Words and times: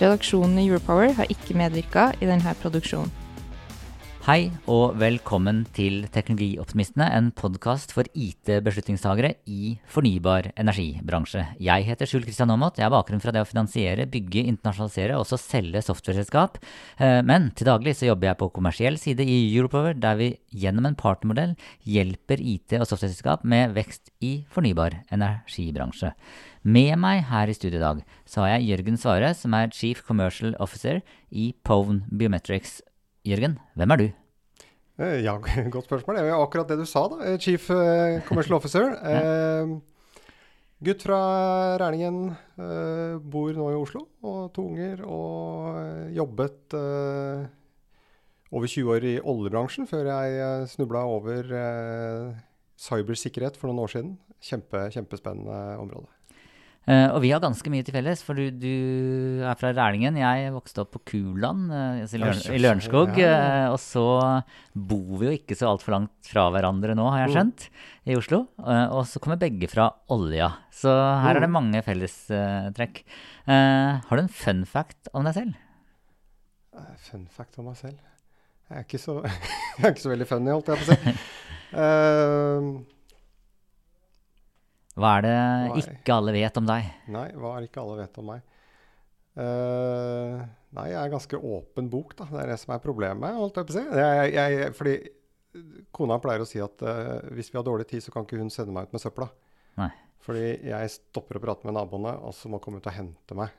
Redaksjonen 0.00 0.58
i 0.58 0.64
Europower 0.66 1.12
har 1.14 1.30
ikke 1.30 1.54
medvirka 1.54 2.08
i 2.18 2.26
denne 2.26 2.54
produksjonen. 2.58 3.12
Hei 4.24 4.48
og 4.72 4.94
velkommen 4.96 5.66
til 5.76 6.06
Teknologioptimistene, 6.08 7.10
en 7.12 7.26
podkast 7.36 7.90
for 7.92 8.08
IT-beslutningstagere 8.16 9.34
i 9.52 9.74
fornybar 9.84 10.48
energibransje. 10.56 11.42
Jeg 11.60 11.84
heter 11.84 12.08
Skjul 12.08 12.24
Kristian 12.24 12.48
Aamodt. 12.50 12.80
Jeg 12.80 12.86
har 12.86 12.94
bakgrunn 12.94 13.20
fra 13.20 13.34
det 13.36 13.42
å 13.44 13.46
finansiere, 13.50 14.06
bygge, 14.08 14.46
internasjonalisere 14.48 15.18
og 15.18 15.26
også 15.26 15.38
selge 15.42 15.84
softwareselskap. 15.84 16.56
Eh, 16.96 17.20
Men 17.20 17.50
til 17.52 17.68
daglig 17.68 17.94
så 18.00 18.08
jobber 18.08 18.30
jeg 18.30 18.40
på 18.40 18.50
kommersiell 18.56 18.96
side 18.96 19.28
i 19.28 19.54
Europower, 19.54 19.92
der 19.92 20.16
vi 20.16 20.38
gjennom 20.56 20.88
en 20.88 20.96
partnermodell 20.96 21.54
hjelper 21.84 22.40
IT- 22.40 22.80
og 22.80 22.88
softwareselskap 22.88 23.44
med 23.44 23.76
vekst 23.76 24.08
i 24.22 24.46
fornybar 24.48 25.04
energibransje. 25.12 26.14
Med 26.64 26.96
meg 26.96 27.24
her 27.28 27.50
i 27.52 27.54
studio 27.56 27.76
i 27.76 27.82
dag 27.84 27.98
så 28.28 28.40
har 28.44 28.54
jeg 28.54 28.68
Jørgen 28.70 28.96
Svare, 29.00 29.34
som 29.36 29.52
er 29.56 29.72
Chief 29.74 30.00
Commercial 30.06 30.54
Officer 30.64 31.02
i 31.30 31.50
Povn 31.64 32.04
Biometrics. 32.08 32.78
Jørgen, 33.28 33.58
hvem 33.76 33.92
er 33.92 34.00
du? 34.00 34.06
Eh, 35.00 35.18
Ja, 35.26 35.36
godt 35.74 35.84
spørsmål. 35.90 36.16
Det 36.16 36.24
er 36.24 36.30
jo 36.32 36.40
akkurat 36.44 36.68
det 36.72 36.78
du 36.80 36.86
sa, 36.88 37.02
da. 37.12 37.18
Eh, 37.28 37.36
Chief 37.38 37.68
eh, 37.70 38.22
Commercial 38.28 38.56
Officer. 38.56 38.94
Eh, 39.14 39.74
gutt 40.84 41.04
fra 41.06 41.18
Rælingen. 41.80 42.32
eh, 42.60 43.18
bor 43.20 43.52
nå 43.56 43.68
i 43.72 43.76
Oslo. 43.78 44.06
Og 44.24 44.48
to 44.56 44.64
unger. 44.70 45.04
Og 45.04 46.10
jobbet 46.16 46.76
eh, 46.80 47.44
over 48.52 48.66
20 48.72 48.90
år 48.96 49.04
i 49.12 49.14
oljebransjen 49.20 49.88
før 49.88 50.08
jeg 50.14 50.68
snubla 50.72 51.04
over 51.08 51.48
cybersikkerhet 52.80 53.56
for 53.60 53.68
noen 53.68 53.84
år 53.84 53.92
siden. 53.94 54.12
Kjempe, 54.44 54.86
kjempespennende 54.92 55.62
område. 55.80 56.08
Eh, 56.86 57.06
og 57.14 57.22
vi 57.24 57.30
har 57.32 57.40
ganske 57.40 57.70
mye 57.72 57.84
til 57.86 57.94
felles, 57.96 58.20
for 58.22 58.36
du, 58.36 58.50
du 58.60 59.40
er 59.48 59.56
fra 59.56 59.70
Rælingen. 59.72 60.18
Jeg 60.20 60.50
vokste 60.52 60.82
opp 60.82 60.90
på 60.92 61.00
Kuland 61.14 61.70
altså 61.72 62.18
i, 62.18 62.20
Løren, 62.20 62.42
i 62.52 62.60
Lørenskog. 62.60 63.16
ja. 63.16 63.30
eh, 63.64 63.68
og 63.72 63.78
så 63.80 64.04
bor 64.76 65.16
vi 65.22 65.30
jo 65.30 65.32
ikke 65.38 65.56
så 65.56 65.70
altfor 65.72 65.94
langt 65.96 66.28
fra 66.28 66.50
hverandre 66.52 66.92
nå, 66.98 67.06
har 67.10 67.24
jeg 67.24 67.32
Mm. 67.32 67.36
skjønt, 67.38 67.68
i 68.04 68.16
Oslo. 68.20 68.42
Og 68.60 69.02
så 69.08 69.18
kommer 69.24 69.40
begge 69.40 69.68
fra 69.72 69.88
olja. 70.12 70.50
Så 70.70 70.92
her 70.92 71.36
er 71.36 71.40
det 71.40 71.48
Mm. 71.48 71.56
mange 71.56 71.82
fellestrekk. 71.82 73.04
Uh, 73.48 74.00
har 74.04 74.16
du 74.16 74.22
en 74.22 74.28
fun 74.28 74.64
fact 74.68 75.08
om 75.14 75.24
deg 75.24 75.34
selv? 75.34 75.54
Fun 77.10 77.26
fact 77.30 77.58
om 77.58 77.66
meg 77.70 77.76
selv. 77.80 77.96
Jeg 78.68 78.78
er 78.78 78.84
ikke 78.84 78.98
så, 79.00 79.22
jeg 79.78 79.84
er 79.84 79.92
ikke 79.92 80.04
så 80.04 80.12
veldig 80.12 80.26
funny, 80.26 80.50
holdt 80.52 80.68
jeg 80.68 80.78
på 80.82 80.84
å 80.84 80.98
si. 81.00 81.16
Eh, 81.74 82.66
Hva 84.94 85.16
er 85.18 85.24
det 85.26 85.34
Nei. 85.34 85.78
ikke 85.82 86.14
alle 86.14 86.34
vet 86.36 86.58
om 86.60 86.68
deg? 86.68 86.90
Nei, 87.10 87.28
hva 87.34 87.56
er 87.56 87.66
ikke 87.66 87.82
alle 87.82 87.96
vet 88.04 88.20
om 88.22 88.28
meg? 88.30 88.44
Uh, 89.34 90.38
nei, 90.76 90.84
jeg 90.92 91.00
er 91.00 91.10
ganske 91.10 91.40
åpen 91.40 91.88
bok, 91.90 92.14
da. 92.20 92.28
Det 92.30 92.42
er 92.44 92.52
det 92.52 92.60
som 92.62 92.76
er 92.76 92.82
problemet, 92.84 93.34
holdt 93.34 93.58
jeg 93.58 93.66
på 93.66 93.74
å 93.74 93.78
si. 93.80 93.84
Jeg, 93.98 94.30
jeg, 94.36 94.70
fordi 94.78 94.94
kona 95.94 96.20
pleier 96.22 96.44
å 96.44 96.48
si 96.48 96.62
at 96.62 96.86
uh, 96.86 97.18
hvis 97.34 97.50
vi 97.50 97.58
har 97.58 97.66
dårlig 97.66 97.88
tid, 97.90 98.04
så 98.06 98.14
kan 98.14 98.26
ikke 98.26 98.38
hun 98.38 98.54
sende 98.54 98.74
meg 98.74 98.86
ut 98.86 98.94
med 98.94 99.02
søpla. 99.02 99.28
Nei. 99.82 99.90
Fordi 100.24 100.46
jeg 100.70 100.94
stopper 100.94 101.40
å 101.40 101.42
prate 101.42 101.66
med 101.66 101.76
naboene, 101.76 102.14
og 102.22 102.34
så 102.38 102.50
må 102.52 102.62
komme 102.62 102.78
ut 102.78 102.86
og 102.88 102.94
hente 102.94 103.38
meg. 103.38 103.50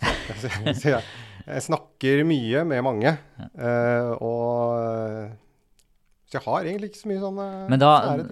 Så, 0.00 0.48
så 0.80 0.94
jeg, 0.98 1.04
jeg 1.46 1.68
snakker 1.70 2.26
mye 2.28 2.66
med 2.68 2.84
mange, 2.84 3.16
Uh, 3.60 4.12
og 4.20 5.48
Så 6.30 6.38
jeg 6.38 6.44
har 6.46 6.66
egentlig 6.70 6.88
ikke 6.92 7.00
så 7.00 7.08
mye 7.10 7.20
sånn 7.24 7.38
eh, 7.42 7.62
Men 7.72 7.80
da, 7.82 7.88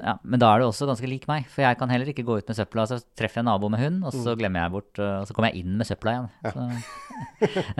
ja, 0.07 0.13
men 0.23 0.39
da 0.39 0.53
er 0.55 0.61
du 0.63 0.67
også 0.69 0.87
ganske 0.87 1.09
lik 1.11 1.25
meg, 1.27 1.49
for 1.51 1.65
jeg 1.65 1.79
kan 1.81 1.91
heller 1.91 2.07
ikke 2.13 2.23
gå 2.29 2.37
ut 2.39 2.47
med 2.47 2.55
søpla. 2.61 2.85
Så 2.87 3.01
treffer 3.19 3.41
jeg 3.41 3.43
en 3.43 3.51
nabo 3.51 3.69
med 3.75 3.81
hund, 3.83 4.05
og 4.07 4.13
så 4.15 4.35
Mm. 4.35 4.39
glemmer 4.39 4.63
jeg 4.63 4.71
bort, 4.77 5.01
uh, 5.03 5.17
og 5.21 5.27
så 5.27 5.35
kommer 5.35 5.51
jeg 5.51 5.65
inn 5.65 5.75
med 5.81 5.87
søpla 5.89 6.15
igjen. 6.15 6.29
Så. 6.55 6.69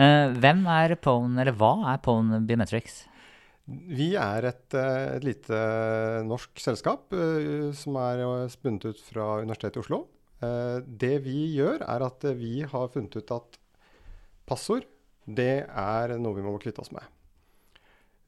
Eh, 0.03 0.33
hvem 0.43 0.65
er 0.67 0.95
Pone, 0.99 1.39
eller 1.39 1.55
hva 1.55 1.71
er 1.93 2.01
Pone 2.03 2.41
Biometrics? 2.47 3.05
Vi 3.69 4.09
er 4.19 4.47
et, 4.49 4.73
eh, 4.75 5.15
et 5.15 5.23
lite 5.23 5.59
norsk 6.27 6.59
selskap 6.59 7.13
eh, 7.15 7.69
som 7.77 7.95
er 8.01 8.19
eh, 8.25 8.47
spunnet 8.51 8.83
ut 8.89 8.99
fra 8.99 9.37
Universitetet 9.43 9.77
i 9.79 9.83
Oslo. 9.85 10.01
Eh, 10.41 10.79
Det 10.99 11.21
vi 11.23 11.53
gjør, 11.55 11.83
er 11.87 12.03
at 12.07 12.25
eh, 12.27 12.33
vi 12.35 12.61
har 12.67 12.89
funnet 12.91 13.15
ut 13.15 13.31
at 13.31 13.59
passord, 14.49 14.83
det 15.29 15.65
er 15.69 16.17
noe 16.19 16.35
vi 16.35 16.41
må 16.43 16.57
kvitte 16.59 16.81
oss 16.83 16.91
med. 16.91 17.03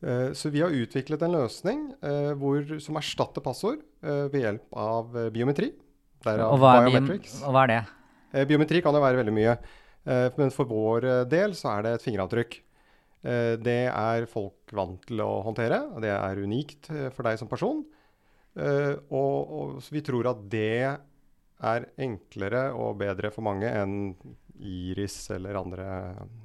Eh, 0.03 0.31
Så 0.34 0.50
vi 0.50 0.62
har 0.63 0.73
utviklet 0.73 1.22
en 1.22 1.35
løsning 1.35 1.81
eh, 2.01 2.31
hvor, 2.39 2.63
som 2.81 2.97
erstatter 2.97 3.41
passord 3.45 3.79
eh, 4.01 4.28
ved 4.34 4.41
hjelp 4.41 4.73
av 4.81 5.13
biometri. 5.34 5.72
Derav 6.25 6.53
Og 6.56 6.59
hva, 6.62 6.72
er 6.81 6.89
biometrics. 6.89 7.39
og 7.45 7.53
hva 7.56 7.63
er 7.67 7.72
det? 7.75 7.79
Eh, 8.34 8.45
Biometri 8.50 8.81
kan 8.81 8.94
jo 8.95 9.01
være 9.03 9.17
veldig 9.22 9.34
mye, 9.35 9.56
eh, 10.06 10.28
men 10.38 10.51
for 10.56 10.66
vår 10.69 11.07
del 11.29 11.53
så 11.57 11.73
er 11.78 11.84
det 11.88 11.94
et 11.97 12.06
fingeravtrykk. 12.06 12.59
Eh, 13.23 13.56
Det 13.62 13.79
er 13.91 14.25
folk 14.29 14.72
vant 14.73 15.01
til 15.06 15.19
å 15.22 15.41
håndtere, 15.45 15.81
og 15.94 16.01
det 16.01 16.09
er 16.13 16.41
unikt 16.41 16.88
for 17.13 17.23
deg 17.28 17.38
som 17.41 17.47
person. 17.51 17.83
Eh, 18.57 18.95
Og, 19.12 19.51
og 19.62 19.81
vi 19.91 20.01
tror 20.01 20.29
at 20.31 20.45
det 20.50 20.97
er 21.62 21.85
enklere 22.01 22.72
og 22.73 22.97
bedre 22.97 23.29
for 23.31 23.41
mange 23.45 23.69
enn 23.69 24.16
iris 24.62 25.29
eller 25.33 25.56
andre 25.59 25.85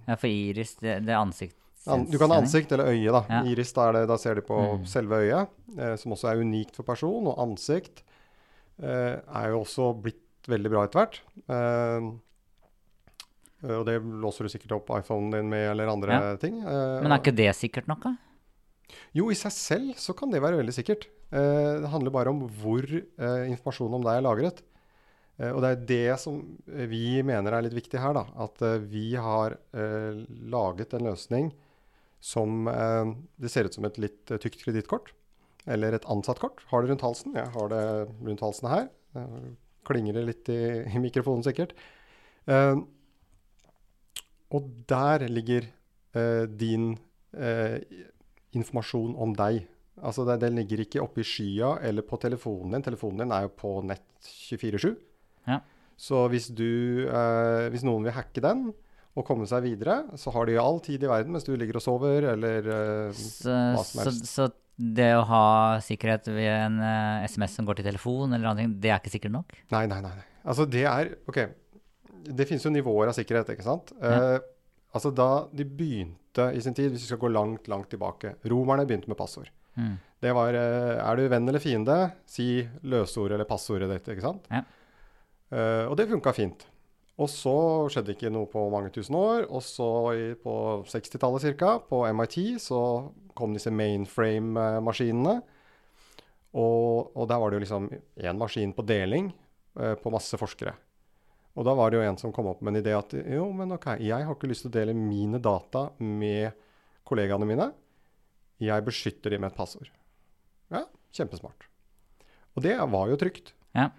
Ja, 0.09 0.17
for 0.17 0.29
iris, 0.29 0.75
det, 0.81 0.99
det 1.07 1.17
ansikt... 1.17 1.57
An, 1.87 2.05
du 2.11 2.19
kan 2.19 2.31
ha 2.31 2.37
ansikt 2.41 2.73
eller 2.73 2.91
øye, 2.91 3.13
da. 3.13 3.21
Ja. 3.31 3.41
Iris, 3.47 3.73
da, 3.77 3.93
det, 3.93 4.07
da 4.11 4.17
ser 4.19 4.35
de 4.35 4.43
på 4.43 4.57
Mm. 4.59 4.87
selve 4.87 5.21
øyet, 5.23 5.49
eh, 5.79 5.97
som 5.97 6.13
også 6.13 6.31
er 6.33 6.41
unikt 6.43 6.75
for 6.77 6.83
person. 6.85 7.27
Og 7.27 7.39
ansikt 7.39 8.03
eh, 8.83 9.17
er 9.23 9.49
jo 9.53 9.61
også 9.65 9.93
blitt 10.03 10.23
veldig 10.49 10.71
bra 10.71 10.85
etter 10.85 11.01
hvert. 11.01 11.21
Eh, 11.49 12.11
og 13.67 13.87
det 13.89 13.97
låser 14.05 14.45
du 14.47 14.53
sikkert 14.53 14.75
opp 14.77 14.91
iPhonen 14.99 15.31
din 15.33 15.49
med, 15.51 15.71
eller 15.73 15.89
andre 15.89 16.13
Ja. 16.13 16.37
ting. 16.37 16.61
Eh, 16.63 17.01
Men 17.03 17.11
er 17.13 17.19
ikke 17.19 17.35
det 17.35 17.55
sikkert 17.57 17.89
noe? 17.89 18.17
Jo, 19.15 19.31
i 19.31 19.35
seg 19.35 19.53
selv 19.53 19.95
så 19.97 20.15
kan 20.15 20.31
det 20.31 20.43
være 20.43 20.59
veldig 20.61 20.75
sikkert. 20.77 21.07
Eh, 21.33 21.81
det 21.83 21.89
handler 21.91 22.11
bare 22.13 22.29
om 22.31 22.49
hvor 22.49 22.85
eh, 22.85 23.49
informasjonen 23.51 23.95
om 23.95 24.03
deg 24.03 24.19
er 24.19 24.23
lagret. 24.23 24.63
Eh, 25.41 25.51
og 25.53 25.61
det 25.63 25.71
er 25.71 25.87
det 25.87 26.21
som 26.21 26.39
vi 26.67 27.23
mener 27.23 27.53
er 27.53 27.63
litt 27.63 27.75
viktig 27.75 27.99
her. 27.99 28.13
da, 28.15 28.27
At 28.39 28.61
vi 28.89 29.15
har 29.17 29.57
eh, 29.75 30.25
laget 30.53 30.95
en 30.95 31.07
løsning 31.11 31.53
som 32.21 32.67
eh, 32.71 33.13
Det 33.37 33.51
ser 33.53 33.69
ut 33.69 33.77
som 33.77 33.87
et 33.89 34.01
litt 34.03 34.31
eh, 34.31 34.41
tykt 34.43 34.63
kredittkort. 34.65 35.13
Eller 35.67 35.97
et 35.97 36.09
ansattkort. 36.11 36.63
Har 36.71 36.83
det 36.83 36.93
rundt 36.93 37.05
halsen. 37.07 37.35
Jeg 37.37 37.51
har 37.55 37.71
det 37.73 37.85
rundt 38.27 38.45
halsen 38.45 38.69
her. 38.71 38.89
Eh, 39.19 39.47
klinger 39.87 40.19
det 40.19 40.27
litt 40.27 40.51
i, 40.53 40.61
i 40.95 41.03
mikrofonen 41.03 41.47
sikkert. 41.47 41.77
Eh, 42.47 42.77
og 44.55 44.69
der 44.89 45.27
ligger 45.31 45.67
eh, 46.17 46.45
din 46.47 46.93
eh, 47.35 47.81
informasjon 48.57 49.17
om 49.19 49.35
deg. 49.37 49.65
Altså 49.97 50.27
det, 50.29 50.41
Den 50.45 50.59
ligger 50.61 50.83
ikke 50.85 51.03
oppe 51.03 51.23
i 51.23 51.27
skya 51.27 51.77
eller 51.87 52.05
på 52.07 52.19
telefonen 52.21 52.77
din. 52.77 52.85
Telefonen 52.87 53.25
din 53.25 53.35
er 53.35 53.47
jo 53.47 53.55
på 53.59 53.79
nett 53.87 54.07
24-7. 54.51 54.93
Ja. 55.49 55.61
Så 55.97 56.27
hvis, 56.29 56.51
du, 56.53 57.07
eh, 57.09 57.69
hvis 57.73 57.85
noen 57.87 58.05
vil 58.05 58.15
hacke 58.17 58.43
den 58.45 58.69
og 59.17 59.25
komme 59.25 59.49
seg 59.49 59.65
videre, 59.65 60.03
så 60.21 60.33
har 60.35 60.49
de 60.49 60.59
all 60.61 60.79
tid 60.85 61.03
i 61.03 61.11
verden 61.11 61.33
mens 61.35 61.47
du 61.47 61.55
ligger 61.57 61.79
og 61.81 61.85
sover 61.85 62.29
eller 62.35 62.69
uh, 62.69 63.17
Så, 63.17 63.51
hva 63.51 63.85
som 63.89 64.03
helst. 64.05 64.27
så 64.29 64.49
det 64.77 65.09
å 65.17 65.23
ha 65.25 65.45
sikkerhet 65.81 66.29
ved 66.29 66.51
en 66.53 66.81
uh, 66.83 67.25
SMS 67.25 67.57
som 67.57 67.69
går 67.69 67.79
til 67.79 67.89
telefon, 67.89 68.29
eller 68.29 68.51
andre 68.51 68.67
ting, 68.67 68.75
det 68.83 68.93
er 68.93 69.01
ikke 69.01 69.15
sikkert 69.15 69.33
nok? 69.39 69.57
Nei, 69.73 69.87
nei, 69.89 70.03
nei. 70.05 70.13
nei. 70.19 70.27
Altså 70.47 70.67
det 70.69 70.85
er 70.85 71.15
OK. 71.31 71.41
Det 72.27 72.47
finnes 72.49 72.67
jo 72.67 72.75
nivåer 72.75 73.09
av 73.09 73.17
sikkerhet, 73.17 73.55
ikke 73.55 73.65
sant? 73.65 73.95
Ja. 74.03 74.37
Uh, 74.37 74.53
altså 74.97 75.13
da 75.17 75.31
de 75.57 75.65
begynte 75.65 76.51
i 76.53 76.61
sin 76.61 76.77
tid, 76.77 76.93
hvis 76.93 77.07
vi 77.07 77.09
skal 77.09 77.23
gå 77.25 77.33
langt, 77.33 77.69
langt 77.73 77.89
tilbake 77.93 78.35
Romerne 78.49 78.85
begynte 78.89 79.09
med 79.09 79.19
passord. 79.19 79.49
Mm. 79.77 79.97
Det 80.25 80.33
var 80.37 80.57
eh, 80.57 80.97
Er 81.01 81.19
du 81.19 81.29
venn 81.29 81.49
eller 81.49 81.63
fiende? 81.63 81.97
Si 82.29 82.65
løseordet 82.89 83.37
eller 83.37 83.49
passordet 83.49 83.91
ditt, 83.93 84.09
ikke 84.15 84.25
sant? 84.25 84.49
Ja. 84.53 84.63
Eh, 85.53 85.85
og 85.87 85.97
det 85.99 86.09
funka 86.11 86.33
fint. 86.37 86.67
Og 87.17 87.31
så 87.33 87.57
skjedde 87.93 88.13
ikke 88.13 88.31
noe 88.33 88.49
på 88.51 88.67
mange 88.73 88.91
tusen 88.93 89.17
år. 89.17 89.47
Og 89.49 89.63
så 89.65 89.89
på 90.43 90.55
60-tallet 90.85 91.57
ca., 91.57 91.77
på 91.81 92.03
MIT, 92.13 92.39
så 92.61 92.81
kom 93.37 93.57
disse 93.57 93.73
mainframe-maskinene. 93.73 95.39
Og, 96.57 97.17
og 97.17 97.25
der 97.29 97.41
var 97.41 97.53
det 97.53 97.59
jo 97.59 97.65
liksom 97.65 97.89
én 97.93 98.41
maskin 98.41 98.73
på 98.77 98.85
deling 98.89 99.31
eh, 99.81 99.97
på 100.01 100.13
masse 100.13 100.39
forskere. 100.41 100.73
Og 101.57 101.65
da 101.65 101.73
var 101.77 101.91
det 101.93 101.99
jo 101.99 102.05
en 102.05 102.19
som 102.21 102.33
kom 102.37 102.49
opp 102.51 102.61
med 102.65 102.75
en 102.75 102.83
idé 102.83 102.93
at 102.97 103.13
jo, 103.17 103.49
men 103.57 103.73
ok, 103.77 103.95
jeg 104.05 104.25
har 104.29 104.37
ikke 104.37 104.49
lyst 104.51 104.67
til 104.67 104.73
å 104.73 104.77
dele 104.77 104.97
mine 104.97 105.41
data 105.41 105.87
med 106.01 106.57
kollegaene 107.09 107.49
mine. 107.49 107.71
Jeg 108.61 108.85
beskytter 108.85 109.33
dem 109.33 109.45
med 109.45 109.53
et 109.53 109.59
passord. 109.59 109.89
Ja, 110.73 110.85
kjempesmart. 111.17 111.69
Og 112.57 112.65
det 112.65 112.77
var 112.77 113.09
jo 113.09 113.19
trygt. 113.21 113.55
Ja. 113.77 113.91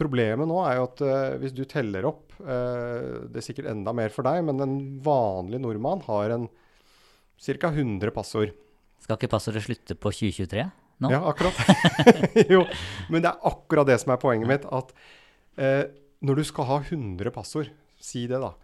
Problemet 0.00 0.48
nå 0.50 0.58
er 0.66 0.78
jo 0.78 0.86
at 0.88 1.02
uh, 1.06 1.36
hvis 1.38 1.54
du 1.54 1.62
teller 1.70 2.06
opp 2.08 2.32
uh, 2.42 3.26
Det 3.30 3.38
er 3.38 3.44
sikkert 3.46 3.68
enda 3.70 3.92
mer 3.94 4.10
for 4.14 4.26
deg, 4.26 4.40
men 4.48 4.62
en 4.64 4.78
vanlig 5.04 5.60
nordmann 5.62 6.02
har 6.08 6.34
en 6.34 6.48
ca. 7.44 7.70
100 7.70 8.10
passord. 8.14 8.54
Skal 9.02 9.18
ikke 9.18 9.30
passordet 9.34 9.64
slutte 9.66 9.94
på 9.98 10.10
2023 10.14 10.64
nå? 11.04 11.10
Ja, 11.12 11.20
akkurat. 11.28 11.54
jo, 12.54 12.62
men 13.10 13.22
det 13.22 13.30
er 13.30 13.46
akkurat 13.50 13.88
det 13.90 13.98
som 14.02 14.14
er 14.14 14.22
poenget 14.22 14.50
mitt. 14.50 14.66
At 14.66 14.94
uh, 15.60 15.84
når 16.24 16.40
du 16.40 16.46
skal 16.48 16.70
ha 16.70 16.80
100 16.82 17.34
passord, 17.34 17.70
si 18.02 18.26
det 18.30 18.40
da, 18.42 18.54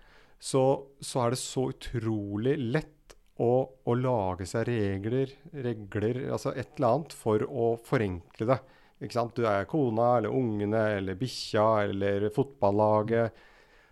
så, 0.41 0.65
så 1.05 1.27
er 1.27 1.35
det 1.35 1.41
så 1.43 1.69
utrolig 1.71 2.56
lett 2.59 3.15
å, 3.41 3.53
å 3.85 3.97
lage 3.97 4.47
seg 4.49 4.69
regler, 4.69 5.32
regler, 5.53 6.25
altså 6.32 6.53
et 6.55 6.75
eller 6.77 6.94
annet, 6.94 7.17
for 7.17 7.44
å 7.44 7.73
forenkle 7.87 8.49
det. 8.50 8.59
Du 9.00 9.44
er 9.49 9.64
kona, 9.64 10.19
eller 10.19 10.35
ungene, 10.37 10.82
eller 10.99 11.17
bikkja, 11.17 11.67
eller 11.88 12.29
fotballaget. 12.35 13.47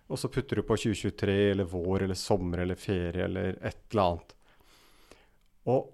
Og 0.09 0.21
så 0.21 0.29
putter 0.33 0.61
du 0.61 0.65
på 0.69 0.77
2023, 0.77 1.37
eller 1.53 1.69
vår, 1.69 2.05
eller 2.05 2.19
sommer, 2.19 2.65
eller 2.65 2.77
ferie, 2.81 3.25
eller 3.25 3.57
et 3.57 3.81
eller 3.91 4.03
annet. 4.05 4.35
Og, 5.69 5.89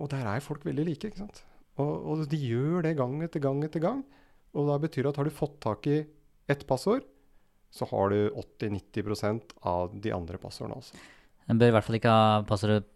og 0.00 0.08
der 0.12 0.24
er 0.28 0.44
folk 0.44 0.64
veldig 0.64 0.86
like, 0.88 1.10
ikke 1.10 1.24
sant? 1.24 1.42
Og, 1.80 1.92
og 2.08 2.24
de 2.30 2.40
gjør 2.40 2.86
det 2.86 2.96
gang 2.96 3.18
etter 3.24 3.44
gang 3.44 3.60
etter 3.64 3.84
gang. 3.84 4.02
Og 4.56 4.70
da 4.70 4.78
betyr 4.80 5.04
det 5.04 5.12
at 5.12 5.20
har 5.20 5.28
du 5.28 5.36
fått 5.36 5.60
tak 5.60 5.88
i 5.92 6.00
ett 6.48 6.64
passord, 6.68 7.04
så 7.72 7.88
har 7.90 8.12
du 8.12 8.18
80-90% 8.62 9.56
av 9.68 9.96
de 10.00 10.12
andre 10.16 10.40
passordene 10.40 10.80
også. 10.80 10.96
En 11.50 11.60
bør 11.60 11.70
i 11.70 11.74
hvert 11.76 11.86
fall 11.86 11.98
ikke 11.98 12.12
ha 12.12 12.44
passordet 12.48 12.86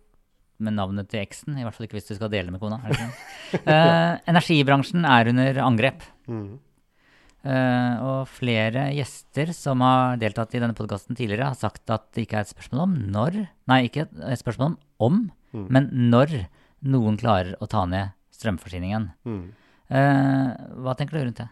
med 0.63 0.77
navnet 0.77 1.09
til 1.11 1.23
eksen, 1.23 1.57
i 1.59 1.65
hvert 1.67 1.77
fall 1.77 1.87
ikke 1.89 1.99
hvis 1.99 2.11
du 2.11 2.15
skal 2.19 2.33
dele 2.33 2.53
med 2.55 2.63
kona. 2.63 2.81
Eh, 3.51 4.13
energibransjen 4.31 5.03
er 5.09 5.27
under 5.33 5.57
angrep. 5.65 6.05
Mm. 6.31 6.59
Uh, 7.41 7.95
og 8.05 8.29
flere 8.29 8.91
gjester 8.93 9.49
som 9.57 9.81
har 9.81 10.19
deltatt 10.21 10.53
i 10.55 10.61
denne 10.61 10.77
podkasten 10.77 11.17
tidligere, 11.17 11.49
har 11.51 11.57
sagt 11.57 11.89
at 11.91 12.05
det 12.13 12.27
ikke 12.27 12.37
er 12.37 12.45
et 12.45 12.51
spørsmål 12.53 12.83
om 12.85 12.97
når 13.15 13.39
Nei, 13.73 13.79
ikke 13.89 14.03
et, 14.05 14.13
et 14.29 14.43
spørsmål 14.43 14.75
om 14.75 14.79
om, 15.01 15.21
Mm. 15.51 15.65
men 15.73 15.87
når 16.13 16.35
noen 16.87 17.17
klarer 17.19 17.57
å 17.59 17.67
ta 17.67 17.81
ned 17.89 18.13
strømforsyningen. 18.37 19.09
Mm. 19.27 19.41
Uh, 19.91 20.53
hva 20.85 20.95
tenker 20.95 21.17
du 21.19 21.25
rundt 21.25 21.41
det? 21.41 21.49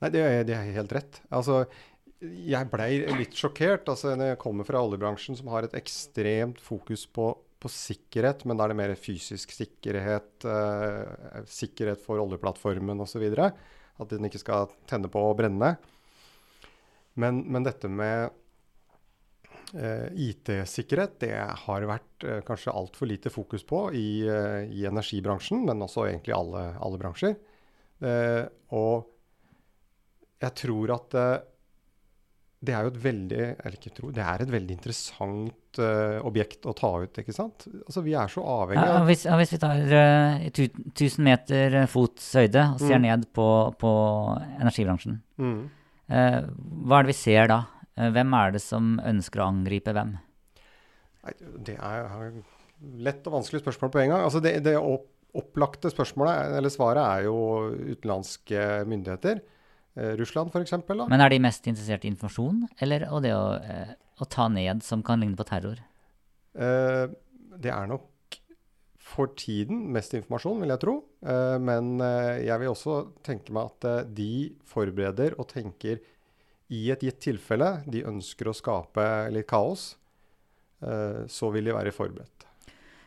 Nei, 0.00 0.10
det 0.14 0.22
er, 0.24 0.44
det 0.48 0.54
er 0.56 0.70
helt 0.78 0.94
rett. 0.96 1.18
Altså, 1.28 1.64
jeg 2.24 2.70
blei 2.72 3.02
litt 3.18 3.36
sjokkert 3.36 3.90
altså, 3.92 4.14
når 4.16 4.30
jeg 4.32 4.40
kommer 4.40 4.64
fra 4.64 4.80
oljebransjen, 4.80 5.36
som 5.36 5.50
har 5.52 5.66
et 5.66 5.76
ekstremt 5.76 6.62
fokus 6.64 7.04
på, 7.04 7.34
på 7.64 7.72
sikkerhet, 7.72 8.44
men 8.44 8.58
da 8.58 8.66
er 8.66 8.74
det 8.74 8.78
mer 8.78 8.94
fysisk 9.00 9.54
sikkerhet, 9.56 10.44
eh, 10.44 11.42
sikkerhet 11.48 12.02
for 12.04 12.20
oljeplattformen 12.22 13.00
osv. 13.04 13.24
At 13.34 14.12
den 14.12 14.28
ikke 14.28 14.42
skal 14.42 14.72
tenne 14.90 15.10
på 15.10 15.22
og 15.22 15.38
brenne. 15.40 15.74
Men, 17.20 17.44
men 17.46 17.64
dette 17.66 17.88
med 17.88 18.28
eh, 19.72 20.08
IT-sikkerhet, 20.28 21.18
det 21.22 21.32
har 21.64 21.88
vært 21.88 22.26
eh, 22.26 22.42
kanskje 22.46 22.74
altfor 22.74 23.10
lite 23.10 23.32
fokus 23.32 23.64
på 23.66 23.86
i, 23.94 24.08
eh, 24.28 24.62
i 24.74 24.84
energibransjen, 24.90 25.64
men 25.66 25.82
også 25.86 26.08
egentlig 26.08 26.34
alle, 26.36 26.66
alle 26.82 27.00
bransjer. 27.00 27.36
Eh, 28.04 28.42
og 28.74 29.10
jeg 30.42 30.56
tror 30.60 30.94
at 30.98 31.18
eh, 31.20 31.36
det 32.64 32.74
er 32.74 32.86
jo 32.86 32.92
et 32.92 33.00
veldig 33.04 33.40
eller 33.44 33.76
ikke 33.76 33.92
tro, 33.96 34.10
det 34.14 34.22
er 34.24 34.42
et 34.44 34.52
veldig 34.52 34.74
interessant 34.76 35.78
uh, 35.82 36.18
objekt 36.26 36.66
å 36.70 36.74
ta 36.76 36.90
ut, 37.02 37.20
ikke 37.22 37.34
sant? 37.36 37.66
Altså, 37.84 38.02
vi 38.06 38.14
er 38.18 38.32
så 38.32 38.44
avhengig 38.54 38.84
Ja, 38.84 38.96
av 39.00 39.08
hvis, 39.10 39.24
ja, 39.28 39.36
hvis 39.40 39.54
vi 39.54 39.60
tar 39.62 39.94
uh, 39.94 40.44
1000 40.48 41.24
meter 41.26 41.78
eh, 41.82 41.86
fots 41.90 42.32
høyde 42.38 42.66
og 42.74 42.82
ser 42.82 42.98
Mm. 42.98 43.06
ned 43.08 43.28
på, 43.36 43.48
på 43.80 43.92
energibransjen, 44.60 45.20
mm. 45.40 45.62
uh, 46.10 46.40
hva 46.84 46.98
er 47.00 47.06
det 47.06 47.12
vi 47.14 47.18
ser 47.20 47.50
da? 47.52 47.60
Eh, 47.96 48.10
hvem 48.14 48.34
er 48.40 48.54
det 48.56 48.62
som 48.64 48.94
ønsker 49.04 49.42
å 49.42 49.48
angripe 49.52 49.94
hvem? 49.94 50.16
Nei, 51.24 51.34
Det 51.70 51.76
er 51.78 52.40
lett 53.00 53.26
og 53.28 53.38
vanskelig 53.38 53.62
spørsmål 53.62 53.92
på 53.94 54.00
en 54.02 54.10
gang. 54.12 54.24
Altså 54.26 54.42
det, 54.44 54.58
det 54.66 54.74
opp, 54.76 55.06
opplagte 55.34 55.90
spørsmålet, 55.92 56.56
eller 56.58 56.72
svaret, 56.72 57.02
er 57.04 57.28
jo 57.28 57.36
utenlandske 57.94 58.84
myndigheter. 58.90 59.40
Eh, 59.96 60.14
Russland 60.18 60.50
f.eks. 60.50 60.74
Men 60.88 61.20
er 61.20 61.30
de 61.30 61.42
mest 61.42 61.68
interessert 61.70 62.04
i 62.06 62.10
informasjon, 62.10 62.64
eller 62.82 63.06
og 63.10 63.22
det 63.26 63.34
å, 63.36 63.44
eh, 63.60 63.94
å 63.94 64.28
ta 64.30 64.48
ned 64.48 64.82
som 64.82 65.04
kan 65.06 65.22
ligne 65.22 65.38
på 65.38 65.46
terror? 65.48 65.78
Eh, 66.54 67.06
det 67.62 67.70
er 67.70 67.86
nok 67.90 68.10
for 69.04 69.30
tiden 69.38 69.84
mest 69.94 70.16
informasjon, 70.16 70.64
vil 70.64 70.72
jeg 70.74 70.82
tro. 70.82 70.96
Eh, 71.22 71.58
men 71.62 71.98
jeg 72.00 72.58
vil 72.62 72.72
også 72.72 72.98
tenke 73.26 73.54
meg 73.54 73.70
at 73.70 74.14
de 74.16 74.32
forbereder 74.66 75.38
og 75.38 75.50
tenker 75.52 76.02
i 76.72 76.88
et 76.92 77.04
gitt 77.04 77.20
tilfelle 77.22 77.68
de 77.90 78.04
ønsker 78.08 78.48
å 78.48 78.56
skape 78.56 79.04
litt 79.34 79.48
kaos, 79.50 79.94
eh, 80.82 81.24
så 81.28 81.50
vil 81.52 81.68
de 81.68 81.76
være 81.76 81.92
forberedt. 81.94 82.46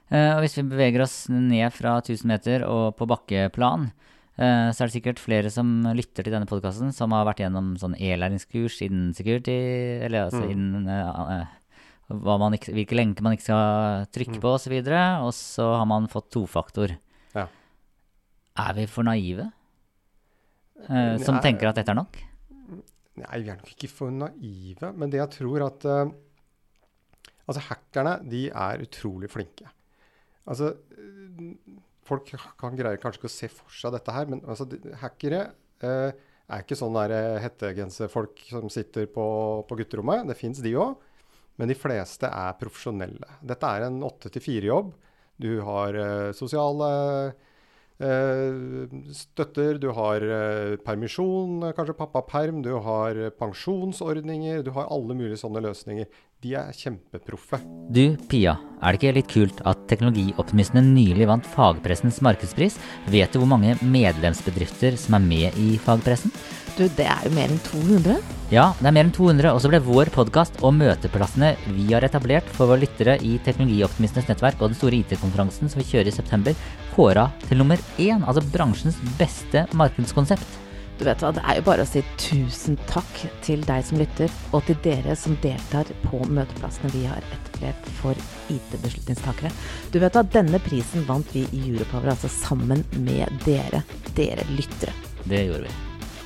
Eh, 0.07 0.31
og 0.35 0.43
hvis 0.43 0.55
vi 0.59 0.67
beveger 0.69 1.03
oss 1.03 1.25
ned 1.29 1.73
fra 1.75 1.97
1000 1.99 2.29
meter 2.29 2.63
og 2.67 2.95
på 2.99 3.07
bakkeplan, 3.09 3.89
så 4.37 4.83
er 4.83 4.89
det 4.89 4.93
sikkert 4.93 5.21
flere 5.21 5.49
som 5.49 5.69
lytter 5.97 6.25
til 6.27 6.33
denne 6.35 6.45
podkasten, 6.49 6.91
som 6.93 7.13
har 7.15 7.25
vært 7.25 7.41
gjennom 7.41 7.71
sånn 7.81 7.95
e-læringskurs 7.97 8.83
innen 8.85 9.13
security, 9.17 9.55
eller 10.05 10.27
altså 10.27 10.43
Mm. 10.45 10.51
innen 10.53 10.87
eh, 10.93 11.41
eh, 11.41 11.47
man 12.23 12.53
ikke, 12.53 12.71
hvilke 12.71 12.95
lenker 12.95 13.25
man 13.25 13.33
ikke 13.33 13.47
skal 13.49 14.05
trykke 14.13 14.39
på 14.39 14.53
osv., 14.53 14.75
og, 14.77 15.25
og 15.25 15.33
så 15.33 15.65
har 15.79 15.87
man 15.89 16.07
fått 16.07 16.29
tofaktor. 16.31 16.93
Ja. 17.33 17.47
Er 18.57 18.73
vi 18.77 18.85
for 18.85 19.03
naive? 19.03 19.51
Uh, 20.77 21.17
som 21.17 21.35
Nei. 21.35 21.41
tenker 21.41 21.67
at 21.71 21.75
dette 21.79 21.89
er 21.89 21.97
nok? 21.97 22.19
Nei, 23.17 23.39
vi 23.41 23.49
er 23.49 23.57
nok 23.57 23.71
ikke 23.73 23.89
for 23.89 24.13
naive, 24.13 24.91
men 24.93 25.09
det 25.09 25.17
jeg 25.17 25.33
tror 25.41 25.65
at 25.65 25.85
uh, 25.89 26.05
Altså, 27.47 27.61
hackerne, 27.69 28.17
de 28.27 28.49
er 28.51 28.81
utrolig 28.83 29.29
flinke. 29.31 29.69
Altså, 30.51 30.73
eh, 30.91 31.45
folk 32.07 32.31
kan 32.59 32.77
greie 32.77 32.99
kanskje 33.01 33.21
ikke 33.21 33.31
å 33.31 33.35
se 33.35 33.49
for 33.51 33.73
seg 33.73 33.93
dette 33.95 34.15
her, 34.15 34.29
men 34.31 34.43
altså, 34.47 34.67
hackere 35.01 35.43
eh, 35.83 36.15
er 36.47 36.63
ikke 36.63 36.77
sånne 36.79 37.03
eh, 37.11 37.39
hettegenserfolk 37.43 38.45
som 38.49 38.71
sitter 38.71 39.09
på, 39.11 39.25
på 39.67 39.79
gutterommet. 39.81 40.27
Det 40.29 40.37
fins 40.39 40.61
de 40.63 40.73
òg, 40.79 40.95
men 41.59 41.71
de 41.71 41.77
fleste 41.77 42.29
er 42.29 42.57
profesjonelle. 42.61 43.37
Dette 43.45 43.73
er 43.73 43.87
en 43.87 43.99
åtte 44.07 44.31
til 44.33 44.43
fire-jobb. 44.43 44.93
Du 45.41 45.51
har 45.67 45.97
eh, 45.99 46.31
sosiale 46.37 46.89
støtter, 47.97 49.79
du 49.81 49.89
har 49.97 50.21
eh, 50.21 50.75
permisjon, 50.85 51.63
eh, 51.65 51.73
kanskje 51.73 51.95
pappaperm, 51.97 52.61
du 52.61 52.75
har 52.85 53.17
eh, 53.17 53.31
pensjonsordninger, 53.33 54.61
du 54.61 54.69
har 54.75 54.91
alle 54.93 55.17
mulige 55.17 55.39
sånne 55.41 55.63
løsninger. 55.65 56.05
de 56.37 56.53
er 56.53 56.69
kjempeproffe. 56.69 57.57
Du, 57.89 58.13
Pia, 58.29 58.59
er 58.85 58.93
det 58.93 58.99
ikke 58.99 59.13
litt 59.15 59.31
kult 59.31 59.61
at 59.65 59.87
teknologioptimistene 59.89 60.83
nylig 60.85 61.25
vant 61.25 61.47
fagpressens 61.55 62.21
markedspris? 62.21 62.77
Vet 63.09 63.33
du 63.33 63.39
hvor 63.41 63.49
mange 63.49 63.73
medlemsbedrifter 63.81 64.99
som 65.01 65.17
er 65.17 65.25
med 65.25 65.57
i 65.57 65.79
fagpressen? 65.81 66.29
Du, 66.77 66.83
det 66.85 67.07
er 67.09 67.23
jo 67.25 67.31
mer 67.33 67.49
enn 67.49 67.63
200. 67.65 68.19
Ja, 68.53 68.67
det 68.77 68.85
er 68.85 68.93
mer 68.93 69.07
enn 69.07 69.15
200, 69.15 69.49
og 69.49 69.63
så 69.63 69.71
ble 69.71 69.79
vår 69.81 70.11
podkast 70.13 70.59
og 70.61 70.75
møteplassene 70.77 71.55
vi 71.73 71.87
har 71.89 72.05
etablert 72.05 72.45
for 72.53 72.69
våre 72.69 72.83
lyttere 72.83 73.17
i 73.25 73.39
Teknologioptimistenes 73.41 74.29
nettverk 74.29 74.61
og 74.61 74.69
den 74.69 74.77
store 74.77 74.99
IT-konferansen 75.01 75.73
som 75.73 75.81
vi 75.81 75.87
kjører 75.89 76.11
i 76.11 76.13
september, 76.13 76.53
kåra 76.97 77.27
til 77.47 77.59
nummer 77.61 77.77
én, 78.01 78.23
altså 78.25 78.41
bransjens 78.51 78.97
beste 79.19 79.67
markedskonsept. 79.77 80.63
Du 80.97 81.03
vet 81.05 81.21
hva, 81.21 81.29
Det 81.31 81.43
er 81.45 81.59
jo 81.59 81.65
bare 81.67 81.83
å 81.85 81.87
si 81.87 82.01
tusen 82.17 82.73
takk 82.89 83.19
til 83.45 83.61
deg 83.67 83.83
som 83.85 83.99
lytter, 84.01 84.31
og 84.51 84.63
til 84.65 84.79
dere 84.81 85.13
som 85.15 85.35
deltar 85.43 85.85
på 86.07 86.23
møteplassene 86.25 86.89
vi 86.95 87.03
har 87.05 87.21
etablert 87.21 87.85
for 87.99 88.17
IT-beslutningstakere. 88.49 89.51
Du 89.93 89.99
vet 90.01 90.17
hva, 90.17 90.23
Denne 90.33 90.57
prisen 90.65 91.05
vant 91.05 91.29
vi 91.35 91.45
i 91.53 91.61
Europower, 91.69 92.09
altså 92.15 92.31
sammen 92.33 92.81
med 93.05 93.29
dere, 93.45 93.83
dere 94.17 94.41
lyttere. 94.57 94.93
Det 95.29 95.43
gjorde 95.45 95.67
vi. 95.69 95.75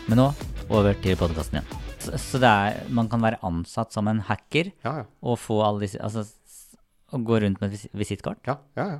Men 0.08 0.22
nå 0.24 0.30
over 0.72 0.96
til 1.04 1.20
podkasten 1.20 1.60
igjen. 1.60 1.78
Så, 2.01 2.16
så 2.18 2.40
det 2.42 2.50
er, 2.50 2.80
man 2.96 3.12
kan 3.12 3.22
være 3.22 3.42
ansatt 3.46 3.92
som 3.94 4.08
en 4.10 4.24
hacker 4.25 4.72
Ja, 4.86 5.01
ja. 5.04 5.06
og 5.22 5.36
få 5.38 5.60
alle 5.62 5.84
disse 5.84 6.00
Altså 6.01 6.24
gå 7.12 7.38
rundt 7.44 7.60
med 7.62 7.68
et 7.70 7.75
visi- 7.75 7.92
visittkort? 7.94 8.40
Ja, 8.48 8.56
ja, 8.80 8.86
ja. 8.96 9.00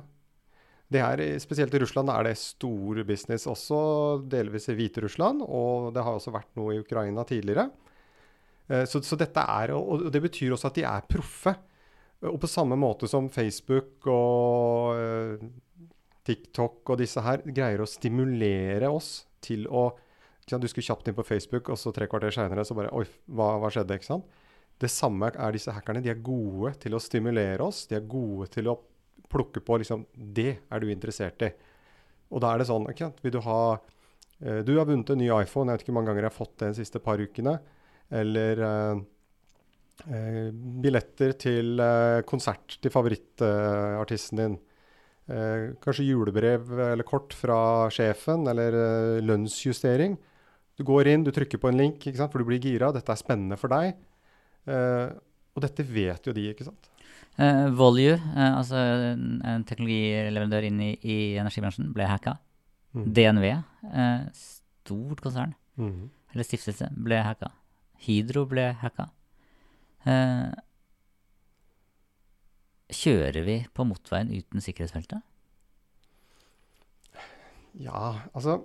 Det 0.92 1.00
er, 1.00 1.22
spesielt 1.40 1.74
i 1.74 1.80
Russland 1.82 2.10
er 2.12 2.26
det 2.26 2.36
stor 2.40 3.02
business, 3.08 3.46
også 3.48 3.78
delvis 4.28 4.68
i 4.68 4.76
Hviterussland. 4.76 5.44
Og 5.46 5.90
det 5.94 6.04
har 6.04 6.18
også 6.18 6.34
vært 6.34 6.50
noe 6.58 6.74
i 6.76 6.82
Ukraina 6.82 7.24
tidligere. 7.28 7.70
Eh, 8.68 8.84
Så, 8.88 9.02
så 9.02 9.18
dette 9.20 9.40
er, 9.40 9.72
og 9.76 10.08
det 10.12 10.22
betyr 10.22 10.52
også 10.54 10.70
at 10.70 10.80
de 10.80 10.86
er 10.88 11.08
proffe. 11.08 11.54
Og 12.22 12.38
på 12.38 12.50
samme 12.50 12.76
måte 12.78 13.08
som 13.10 13.26
Facebook 13.32 14.06
og 14.06 14.94
eh, 14.94 15.46
TikTok 16.28 16.92
og 16.94 17.00
disse 17.00 17.22
her 17.24 17.42
greier 17.48 17.82
å 17.82 17.88
stimulere 17.90 18.90
oss 18.90 19.24
til 19.42 19.66
å 19.66 19.90
Du 20.46 20.66
skulle 20.68 20.84
kjapt 20.84 21.06
inn 21.08 21.14
på 21.14 21.24
Facebook, 21.24 21.68
og 21.70 21.78
så 21.78 21.92
tre 21.94 22.08
kvarter 22.10 22.34
seinere 22.34 22.64
så 22.66 22.74
bare 22.74 22.90
Oi, 22.92 23.04
hva, 23.30 23.56
hva 23.62 23.70
skjedde? 23.70 23.94
ikke 23.94 24.08
sant? 24.08 24.26
Det 24.82 24.90
samme 24.90 25.28
er 25.30 25.52
disse 25.54 25.70
hackerne. 25.70 26.02
De 26.02 26.10
er 26.10 26.18
gode 26.18 26.74
til 26.82 26.96
å 26.96 27.00
stimulere 27.00 27.62
oss. 27.62 27.86
De 27.86 27.94
er 27.94 28.02
gode 28.10 28.48
til 28.50 28.66
å 28.68 28.74
plukke 29.32 29.62
på 29.64 29.80
liksom 29.80 30.06
Det 30.12 30.50
er 30.68 30.82
du 30.82 30.90
interessert 30.92 31.42
i. 31.46 31.52
Og 32.32 32.42
da 32.42 32.52
er 32.52 32.62
det 32.62 32.68
sånn 32.70 32.88
ikke 32.90 33.08
sant? 33.08 33.22
Vil 33.24 33.34
du 33.34 33.40
ha 33.44 33.60
eh, 34.40 34.60
Du 34.66 34.74
har 34.78 34.88
vunnet 34.88 35.12
en 35.12 35.20
ny 35.20 35.28
iPhone. 35.36 35.68
Jeg 35.70 35.80
vet 35.80 35.86
ikke 35.86 35.92
hvor 35.92 36.00
mange 36.00 36.12
ganger 36.12 36.26
jeg 36.26 36.32
har 36.32 36.38
fått 36.38 36.58
det 36.62 36.72
de 36.72 36.80
siste 36.80 37.02
par 37.04 37.22
ukene. 37.22 37.56
Eller 38.22 38.62
eh, 38.66 39.02
eh, 40.08 40.50
billetter 40.84 41.36
til 41.40 41.80
eh, 41.82 42.20
konsert 42.28 42.78
til 42.82 42.94
favorittartisten 42.94 44.42
din. 44.42 44.58
Eh, 45.32 45.72
kanskje 45.82 46.08
julebrev 46.08 46.72
eller 46.90 47.06
kort 47.08 47.36
fra 47.36 47.88
sjefen, 47.94 48.46
eller 48.50 48.78
eh, 48.78 49.18
lønnsjustering. 49.24 50.16
Du 50.80 50.86
går 50.88 51.12
inn, 51.12 51.24
du 51.24 51.32
trykker 51.34 51.60
på 51.60 51.68
en 51.68 51.78
link, 51.78 52.00
ikke 52.00 52.18
sant? 52.18 52.32
for 52.32 52.42
du 52.42 52.48
blir 52.48 52.62
gira. 52.62 52.90
Dette 52.96 53.12
er 53.12 53.20
spennende 53.20 53.60
for 53.60 53.72
deg. 53.72 53.92
Og 55.52 55.60
dette 55.60 55.84
vet 55.84 56.24
jo 56.24 56.32
de, 56.32 56.46
ikke 56.54 56.64
sant. 56.64 56.88
Uh, 57.40 57.70
Volue, 57.72 58.16
uh, 58.18 58.58
altså 58.58 58.76
en, 59.12 59.38
en 59.48 59.62
teknologileverandør 59.68 60.66
inn 60.68 60.80
i, 60.84 60.90
i 61.00 61.16
energibransjen, 61.40 61.92
ble 61.96 62.08
hacka. 62.10 62.36
Mm. 62.92 63.06
DNV, 63.16 63.46
uh, 63.88 64.26
stort 64.36 65.22
konsern, 65.24 65.54
mm. 65.80 66.02
eller 66.34 66.46
stiftelse, 66.46 66.90
ble 66.92 67.22
hacka. 67.24 67.48
Hydro 68.04 68.44
ble 68.50 68.68
hacka. 68.82 69.08
Uh, 70.04 70.52
kjører 72.92 73.46
vi 73.46 73.56
på 73.72 73.86
motorveien 73.88 74.32
uten 74.34 74.60
sikkerhetsfeltet? 74.64 75.24
Ja, 77.80 78.28
altså 78.34 78.60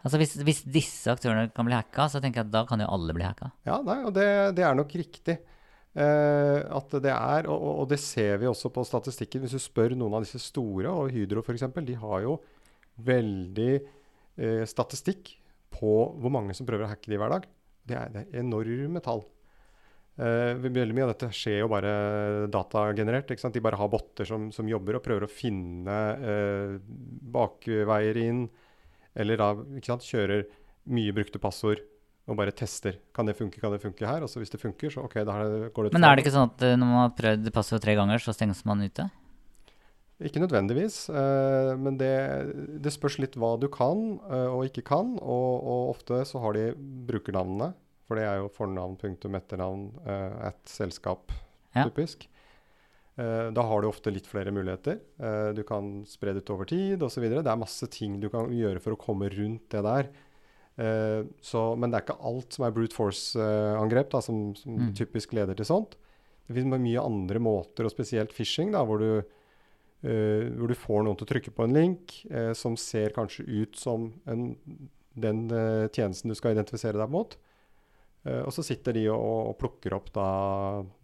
Altså 0.00 0.16
hvis, 0.16 0.30
hvis 0.40 0.62
disse 0.64 1.12
aktørene 1.12 1.50
kan 1.52 1.66
bli 1.68 1.76
hacka, 1.76 2.06
så 2.08 2.22
tenker 2.24 2.40
jeg 2.40 2.48
at 2.48 2.52
da 2.54 2.62
kan 2.64 2.80
jo 2.80 2.86
alle 2.88 3.12
bli 3.12 3.24
hacka. 3.26 3.50
Ja, 3.68 3.82
nei, 3.84 3.98
og 4.08 4.14
det, 4.16 4.24
det 4.56 4.64
er 4.64 4.78
nok 4.78 4.94
riktig. 4.96 5.34
Eh, 5.98 6.60
at 6.70 6.92
det 7.02 7.10
er, 7.10 7.48
og, 7.50 7.64
og- 7.82 7.88
det 7.90 7.98
ser 7.98 8.38
vi 8.38 8.46
også 8.46 8.70
på 8.70 8.84
statistikken. 8.86 9.42
Hvis 9.42 9.56
du 9.58 9.62
spør 9.62 9.96
noen 9.98 10.14
av 10.14 10.22
disse 10.26 10.38
store, 10.42 10.90
og 10.92 11.10
Hydro 11.14 11.42
f.eks., 11.42 11.66
de 11.86 11.98
har 11.98 12.22
jo 12.26 12.36
veldig 13.00 13.72
eh, 14.38 14.64
statistikk 14.68 15.34
på 15.74 15.94
hvor 16.20 16.32
mange 16.34 16.54
som 16.54 16.66
prøver 16.68 16.86
å 16.86 16.92
hacke 16.92 17.10
de 17.10 17.18
hver 17.18 17.32
dag. 17.34 17.46
Det 17.86 17.96
er, 17.98 18.10
det 18.14 18.22
er 18.26 18.40
enorme 18.44 19.02
tall. 19.02 19.24
Eh, 20.20 20.52
veldig 20.60 20.94
mye 20.94 21.06
av 21.06 21.12
dette 21.14 21.30
skjer 21.34 21.62
jo 21.62 21.68
bare 21.72 21.92
datagenerert. 22.52 23.30
De 23.40 23.62
bare 23.64 23.78
har 23.80 23.90
botter 23.90 24.28
som, 24.28 24.50
som 24.52 24.68
jobber 24.68 24.98
og 24.98 25.04
prøver 25.06 25.24
å 25.26 25.30
finne 25.32 25.98
eh, 26.20 26.74
bakveier 27.34 28.18
inn. 28.20 28.44
Eller 29.18 29.40
da 29.40 29.54
kjører 29.82 30.44
mye 30.90 31.14
brukte 31.16 31.40
passord 31.42 31.82
og 32.28 32.36
bare 32.38 32.54
tester. 32.54 32.98
Kan 33.16 33.28
det 33.28 33.36
funke, 33.38 33.60
kan 33.62 33.72
det 33.74 33.80
funke 33.82 34.06
her? 34.06 34.22
Og 34.24 34.30
så 34.30 34.42
hvis 34.42 34.52
det 34.52 34.60
funker, 34.60 34.92
så 34.92 35.04
ok, 35.06 35.20
da 35.26 35.38
går 35.72 35.88
det 35.88 35.90
ut 35.90 35.96
Men 35.96 36.06
er 36.06 36.16
det 36.16 36.24
ikke 36.24 36.36
sånn 36.36 36.52
at 36.52 36.66
eh, 36.66 36.76
når 36.78 36.92
man 36.92 37.02
har 37.02 37.16
prøvd 37.18 37.50
passord 37.54 37.82
tre 37.84 37.96
ganger, 37.98 38.22
så 38.22 38.34
stenges 38.36 38.62
man 38.68 38.84
ute? 38.84 39.08
Ikke 40.20 40.42
nødvendigvis, 40.42 41.06
uh, 41.08 41.72
men 41.80 41.96
det, 41.96 42.12
det 42.84 42.92
spørs 42.92 43.16
litt 43.22 43.38
hva 43.40 43.54
du 43.56 43.70
kan 43.72 44.18
uh, 44.28 44.50
og 44.52 44.66
ikke 44.68 44.84
kan. 44.90 45.14
Og, 45.16 45.54
og 45.64 45.94
ofte 45.94 46.20
så 46.28 46.42
har 46.44 46.58
de 46.58 46.66
brukernavnene, 47.08 47.70
for 48.04 48.20
det 48.20 48.26
er 48.28 48.42
jo 48.42 48.50
fornavn, 48.52 48.98
punktum, 49.00 49.38
etternavn, 49.38 49.86
uh, 50.04 50.50
at 50.50 50.60
selskap, 50.68 51.32
Ja. 51.70 51.86
typisk. 51.86 52.26
Da 53.20 53.62
har 53.66 53.82
du 53.82 53.86
ofte 53.90 54.08
litt 54.08 54.24
flere 54.24 54.52
muligheter. 54.54 54.96
Du 55.52 55.60
kan 55.68 56.06
spre 56.08 56.32
det 56.32 56.40
ut 56.40 56.52
over 56.54 56.64
tid 56.70 57.02
osv. 57.04 57.26
Det 57.28 57.42
er 57.42 57.58
masse 57.58 57.84
ting 57.92 58.14
du 58.22 58.30
kan 58.32 58.48
gjøre 58.48 58.80
for 58.80 58.96
å 58.96 58.98
komme 58.98 59.28
rundt 59.28 59.66
det 59.74 59.82
der. 59.84 60.08
Eh, 60.80 61.26
så, 61.44 61.64
men 61.76 61.92
det 61.92 61.98
er 61.98 62.06
ikke 62.06 62.22
alt 62.30 62.56
som 62.56 62.64
er 62.64 62.76
brute 62.76 62.96
force-angrep 62.96 64.14
som, 64.24 64.54
som 64.56 64.78
Mm. 64.80 64.94
typisk 64.96 65.34
leder 65.36 65.58
til 65.58 65.68
sånt. 65.68 65.98
Det 66.48 66.56
finnes 66.56 66.80
mye 66.82 67.02
andre 67.02 67.38
måter, 67.38 67.84
og 67.84 67.92
spesielt 67.92 68.32
phishing, 68.34 68.72
da, 68.72 68.82
hvor 68.84 68.98
du 68.98 69.20
uh, 69.20 70.42
hvor 70.56 70.68
du 70.70 70.74
får 70.74 71.04
noen 71.04 71.16
til 71.18 71.26
å 71.26 71.30
trykke 71.34 71.52
på 71.54 71.66
en 71.66 71.76
link 71.76 72.16
uh, 72.32 72.52
som 72.56 72.76
ser 72.80 73.12
kanskje 73.14 73.44
ut 73.44 73.76
som 73.76 74.08
en, 74.26 74.56
den 75.14 75.44
uh, 75.52 75.86
tjenesten 75.92 76.32
du 76.32 76.34
skal 76.34 76.56
identifisere 76.56 76.98
deg 76.98 77.12
mot. 77.12 77.36
Og 78.20 78.50
så 78.52 78.60
sitter 78.60 78.92
de 78.92 79.06
og, 79.08 79.16
og 79.48 79.54
plukker 79.56 79.94
opp 79.96 80.10
da 80.12 80.24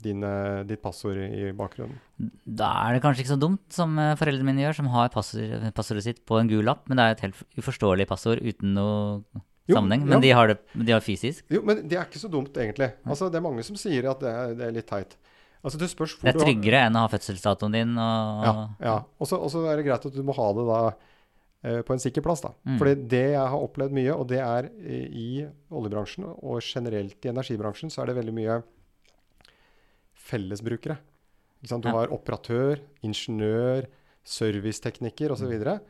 dine, 0.05 0.67
ditt 0.69 0.83
passord 0.83 1.17
i, 1.17 1.47
bakgrunnen. 1.57 1.97
Da 2.45 2.69
er 2.85 2.93
det 2.93 3.01
kanskje 3.07 3.23
ikke 3.23 3.33
så 3.33 3.39
dumt 3.41 3.73
som 3.73 3.97
foreldrene 4.21 4.45
mine 4.45 4.67
gjør, 4.67 4.77
som 4.83 4.91
har 4.93 5.09
passord, 5.15 5.65
passordet 5.73 6.05
sitt 6.05 6.21
på 6.29 6.37
en 6.37 6.51
gul 6.51 6.61
lapp, 6.69 6.85
men 6.85 7.01
det 7.01 7.07
er 7.07 7.15
et 7.15 7.25
helt 7.25 7.41
uforståelig 7.57 8.05
passord 8.11 8.45
uten 8.45 8.77
noe 8.77 9.41
Jo, 9.69 9.75
sammenheng. 9.77 10.03
ja. 10.07 10.11
Men 10.15 10.21
de 10.23 10.31
har 10.31 10.47
det 10.53 10.59
de 10.75 10.93
har 10.93 11.01
fysisk. 11.03 11.45
Jo, 11.51 11.63
men 11.67 11.89
det 11.89 11.97
er 11.99 12.05
ikke 12.07 12.21
så 12.23 12.31
dumt, 12.31 12.53
egentlig. 12.57 12.93
Altså, 13.05 13.31
det 13.31 13.39
er 13.41 13.47
mange 13.49 13.65
som 13.67 13.77
sier 13.77 14.07
at 14.11 14.21
det 14.21 14.31
er, 14.31 14.55
det 14.55 14.67
er 14.69 14.73
litt 14.77 14.87
teit. 14.87 15.17
Altså, 15.65 15.79
det 15.81 15.89
Det 16.23 16.31
er 16.31 16.39
tryggere 16.39 16.87
enn 16.87 16.95
å 16.95 17.03
ha 17.03 17.09
fødselsdatoen 17.11 17.73
din 17.75 17.97
og 17.99 18.45
Ja. 18.47 18.53
ja. 18.81 18.97
Og 19.19 19.27
så 19.27 19.65
er 19.67 19.77
det 19.77 19.87
greit 19.89 20.07
at 20.07 20.15
du 20.15 20.23
må 20.23 20.33
ha 20.37 20.53
det 20.55 20.67
da 20.69 20.79
eh, 21.65 21.83
på 21.83 21.93
en 21.97 21.99
sikker 21.99 22.23
plass. 22.23 22.41
da. 22.45 22.53
Mm. 22.65 22.79
Fordi 22.79 22.95
det 23.09 23.25
jeg 23.33 23.49
har 23.51 23.59
opplevd 23.59 23.91
mye, 23.93 24.15
og 24.15 24.29
det 24.29 24.39
er 24.39 24.69
i, 24.87 25.47
oljebransjen 25.73 26.25
og 26.29 26.61
generelt 26.63 27.19
i 27.27 27.29
energibransjen, 27.33 27.91
så 27.91 28.03
er 28.03 28.07
det 28.13 28.17
veldig 28.23 28.35
mye 28.37 28.63
fellesbrukere. 30.15 30.99
Du 31.63 31.75
Ja. 31.83 31.91
har 31.91 32.09
operatør, 32.09 32.79
ingeniør, 33.03 33.87
servicetekniker 34.25 35.31
osv. 35.33 35.81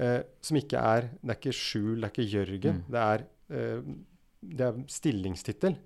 Eh, 0.00 0.20
som 0.40 0.56
ikke 0.56 0.80
er 0.80 1.08
Det 1.20 1.34
er 1.34 1.38
ikke 1.38 1.52
Skjul, 1.56 1.96
det 2.00 2.08
er 2.08 2.12
ikke 2.14 2.30
Jørgen. 2.32 2.78
Mm. 2.80 2.84
Det 2.94 3.00
er, 3.04 3.24
eh, 3.52 3.80
det 4.56 4.66
er 4.70 4.78
stillingstittel. 4.88 5.76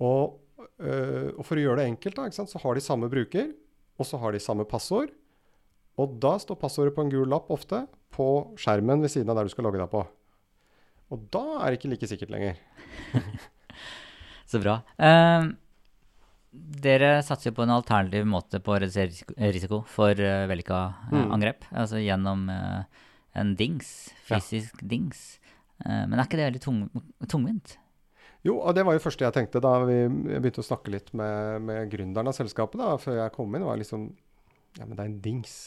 Og, 0.00 0.38
eh, 0.80 1.28
og 1.36 1.44
for 1.44 1.60
å 1.60 1.64
gjøre 1.64 1.82
det 1.82 1.88
enkelt, 1.90 2.16
da, 2.16 2.28
så 2.48 2.60
har 2.62 2.74
de 2.78 2.80
samme 2.84 3.10
bruker, 3.12 3.50
og 4.00 4.06
så 4.08 4.18
har 4.22 4.32
de 4.32 4.40
samme 4.40 4.64
passord. 4.64 5.10
Og 6.00 6.14
da 6.22 6.38
står 6.40 6.56
passordet 6.56 6.94
på 6.96 7.02
en 7.04 7.10
gul 7.12 7.28
lapp 7.28 7.50
ofte 7.52 7.82
på 8.14 8.56
skjermen 8.56 9.02
ved 9.04 9.10
siden 9.12 9.28
av 9.28 9.36
der 9.36 9.44
du 9.44 9.52
skal 9.52 9.64
logge 9.68 9.78
deg 9.82 9.90
på. 9.92 10.06
Og 11.12 11.26
da 11.34 11.42
er 11.60 11.70
det 11.74 11.80
ikke 11.80 11.90
like 11.92 12.08
sikkert 12.08 12.30
lenger. 12.32 12.56
Så 14.50 14.58
bra. 14.62 14.78
Eh, 14.98 15.50
dere 16.82 17.10
satser 17.22 17.50
jo 17.50 17.58
på 17.60 17.62
en 17.66 17.74
alternativ 17.76 18.24
måte 18.26 18.58
på 18.64 18.72
å 18.74 18.80
redusere 18.82 19.12
risiko- 19.52 19.84
for 19.86 20.10
uh, 20.18 20.46
vellykka 20.50 20.80
eh, 21.12 21.14
Mm. 21.20 21.32
angrep. 21.36 21.66
Altså 21.70 22.00
gjennom 22.02 22.48
eh, 22.50 22.84
en 23.34 23.54
dings, 23.56 24.10
Ja. 24.28 24.38
fysisk 24.38 24.80
dings. 24.86 25.38
Eh, 25.84 26.06
men 26.06 26.18
er 26.18 26.24
ikke 26.26 26.36
det 26.40 26.48
veldig 26.52 26.62
tung, 26.64 26.80
tungvint? 27.28 27.76
Jo, 28.44 28.58
og 28.60 28.74
det 28.74 28.84
var 28.86 28.94
jo 28.94 28.98
det 28.98 29.04
første 29.04 29.24
jeg 29.26 29.34
tenkte 29.36 29.60
da 29.60 29.74
vi 29.84 29.98
begynte 30.08 30.62
å 30.62 30.66
snakke 30.66 30.90
litt 30.94 31.12
med, 31.12 31.60
med 31.62 31.90
gründeren 31.92 32.28
av 32.30 32.36
selskapet 32.36 32.80
da, 32.80 32.94
før 32.96 33.18
jeg 33.24 33.32
kom 33.36 33.54
inn. 33.54 33.66
var 33.68 33.76
liksom, 33.76 34.06
ja, 34.78 34.86
men 34.86 34.96
det 34.96 35.04
er 35.04 35.10
en 35.10 35.20
dings. 35.20 35.58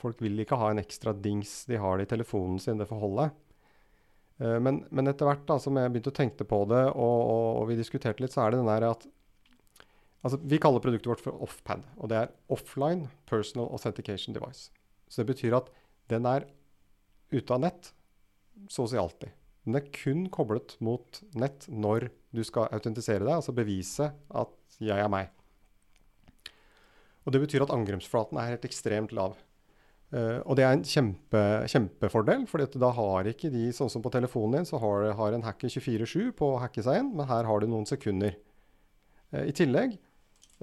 Folk 0.00 0.20
vil 0.24 0.38
ikke 0.40 0.56
ha 0.56 0.70
en 0.72 0.80
ekstra 0.80 1.12
dings. 1.12 1.66
De 1.68 1.76
har 1.76 1.98
det 2.00 2.06
i 2.08 2.12
telefonen 2.16 2.58
sin, 2.58 2.78
det 2.80 2.88
får 2.88 3.00
holde. 3.02 3.30
Eh, 4.40 4.58
men, 4.64 4.82
men 4.90 5.12
etter 5.12 5.28
hvert 5.28 5.44
da, 5.46 5.58
som 5.60 5.76
jeg 5.76 5.92
begynte 5.92 6.12
å 6.14 6.16
tenke 6.16 6.46
på 6.48 6.62
det, 6.72 6.86
og, 6.94 7.18
og, 7.20 7.48
og 7.60 7.68
vi 7.68 7.76
diskuterte 7.76 8.24
litt, 8.24 8.32
så 8.32 8.46
er 8.46 8.54
det 8.54 8.62
den 8.62 8.70
der 8.72 8.90
at 8.90 9.08
Altså, 10.20 10.36
vi 10.44 10.58
kaller 10.60 10.82
produktet 10.84 11.08
vårt 11.08 11.22
for 11.24 11.32
Offpad, 11.40 11.86
og 11.96 12.10
det 12.12 12.16
er 12.18 12.32
Offline 12.52 13.06
Personal 13.24 13.70
Authentication 13.72 14.34
Device. 14.36 14.66
Så 15.08 15.22
det 15.22 15.30
betyr 15.30 15.54
at 15.56 15.70
den 16.12 16.26
er 16.28 16.44
ute 17.32 17.56
av 17.56 17.62
nett 17.62 17.92
så 18.70 18.84
å 18.84 18.90
si 18.90 18.98
alltid. 19.00 19.32
Den 19.66 19.76
er 19.78 19.90
kun 19.94 20.24
koblet 20.32 20.76
mot 20.84 21.20
nett 21.38 21.66
når 21.68 22.08
du 22.34 22.42
skal 22.46 22.70
autentisere 22.72 23.24
deg, 23.24 23.36
altså 23.36 23.54
bevise 23.56 24.10
at 24.12 24.80
jeg 24.80 24.96
er 24.96 25.12
meg. 25.12 25.30
Og 27.26 27.34
Det 27.34 27.42
betyr 27.42 27.66
at 27.66 27.72
angrepsflaten 27.74 28.38
er 28.40 28.54
helt 28.54 28.66
ekstremt 28.66 29.12
lav. 29.16 29.36
Uh, 30.10 30.42
og 30.42 30.56
det 30.58 30.64
er 30.66 30.74
en 30.74 30.82
kjempe, 30.82 31.40
kjempefordel, 31.70 32.42
for 32.50 32.64
da 32.82 32.88
har 32.96 33.28
ikke 33.30 33.52
de, 33.52 33.68
sånn 33.74 33.92
som 33.92 34.02
på 34.02 34.10
telefonen 34.10 34.58
din, 34.58 34.66
så 34.66 34.80
har, 34.82 35.06
har 35.14 35.36
en 35.36 35.44
hacker 35.46 35.70
24-7 35.70 36.32
på 36.34 36.48
å 36.56 36.58
hacke 36.64 36.82
seg 36.82 36.98
inn, 36.98 37.12
men 37.14 37.28
her 37.30 37.46
har 37.46 37.62
du 37.62 37.68
noen 37.70 37.86
sekunder. 37.86 38.34
Uh, 39.30 39.44
I 39.44 39.54
tillegg 39.54 39.94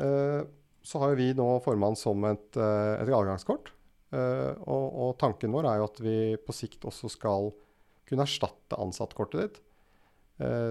uh, 0.04 0.44
så 0.84 1.04
har 1.04 1.16
vi 1.20 1.30
nå 1.38 1.48
formann 1.64 1.96
som 2.00 2.26
et, 2.28 2.60
et 2.60 3.08
adgangskort. 3.08 3.72
Og, 4.08 4.86
og, 4.88 5.10
tanken 5.20 5.52
vår 5.52 5.66
er 5.68 5.82
jo 5.82 5.88
at 5.90 5.98
vi 6.00 6.18
på 6.40 6.54
sikt 6.56 6.86
også 6.88 7.10
skal 7.12 7.50
kunne 8.08 8.24
erstatte 8.24 8.78
ansattkortet 8.80 9.42
ditt. 9.42 9.58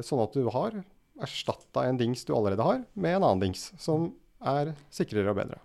sånn 0.08 0.22
at 0.24 0.32
du 0.32 0.48
har 0.54 0.78
erstatta 1.20 1.84
en 1.84 2.00
dings 2.00 2.24
du 2.24 2.32
allerede 2.32 2.64
har, 2.64 2.80
med 2.96 3.18
en 3.18 3.26
annen 3.26 3.42
dings 3.44 3.66
som 3.76 4.08
er 4.40 4.72
sikrere 4.88 5.34
og 5.34 5.36
bedre. 5.42 5.60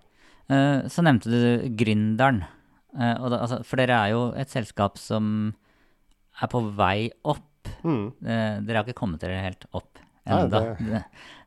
så 0.92 1.06
nevnte 1.08 1.32
du 1.32 1.72
Gründeren. 1.80 2.44
Uh, 2.92 3.30
da, 3.32 3.40
altså, 3.40 3.62
for 3.64 3.80
dere 3.80 3.96
er 3.96 4.12
jo 4.12 4.24
et 4.36 4.52
selskap 4.52 5.00
som 5.00 5.54
er 6.42 6.52
på 6.52 6.62
vei 6.76 7.08
opp. 7.24 7.48
Mm. 7.86 8.08
Uh, 8.20 8.58
dere 8.66 8.82
har 8.82 8.84
ikke 8.84 9.00
kommet 9.00 9.24
dere 9.24 9.40
helt 9.46 9.68
opp 9.72 10.02
ennå. 10.28 10.62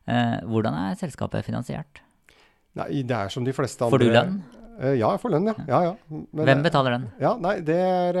Uh, 0.09 0.39
hvordan 0.49 0.77
er 0.87 0.99
selskapet 0.99 1.45
finansiert? 1.45 2.01
Nei, 2.75 3.03
det 3.07 3.15
er 3.15 3.31
som 3.31 3.45
de 3.45 3.53
fleste 3.55 3.85
andre 3.85 3.93
Får 3.93 4.03
du 4.03 4.09
lønn? 4.11 4.39
Ja, 4.75 5.09
jeg 5.09 5.21
får 5.21 5.33
lønn, 5.35 5.51
ja. 5.51 5.55
ja, 5.69 5.81
ja. 5.89 5.93
Men, 6.09 6.41
Hvem 6.49 6.65
betaler 6.65 6.97
den? 6.97 7.05
Ja, 7.21 7.35
nei, 7.41 7.59
det 7.65 7.77
er 7.79 8.19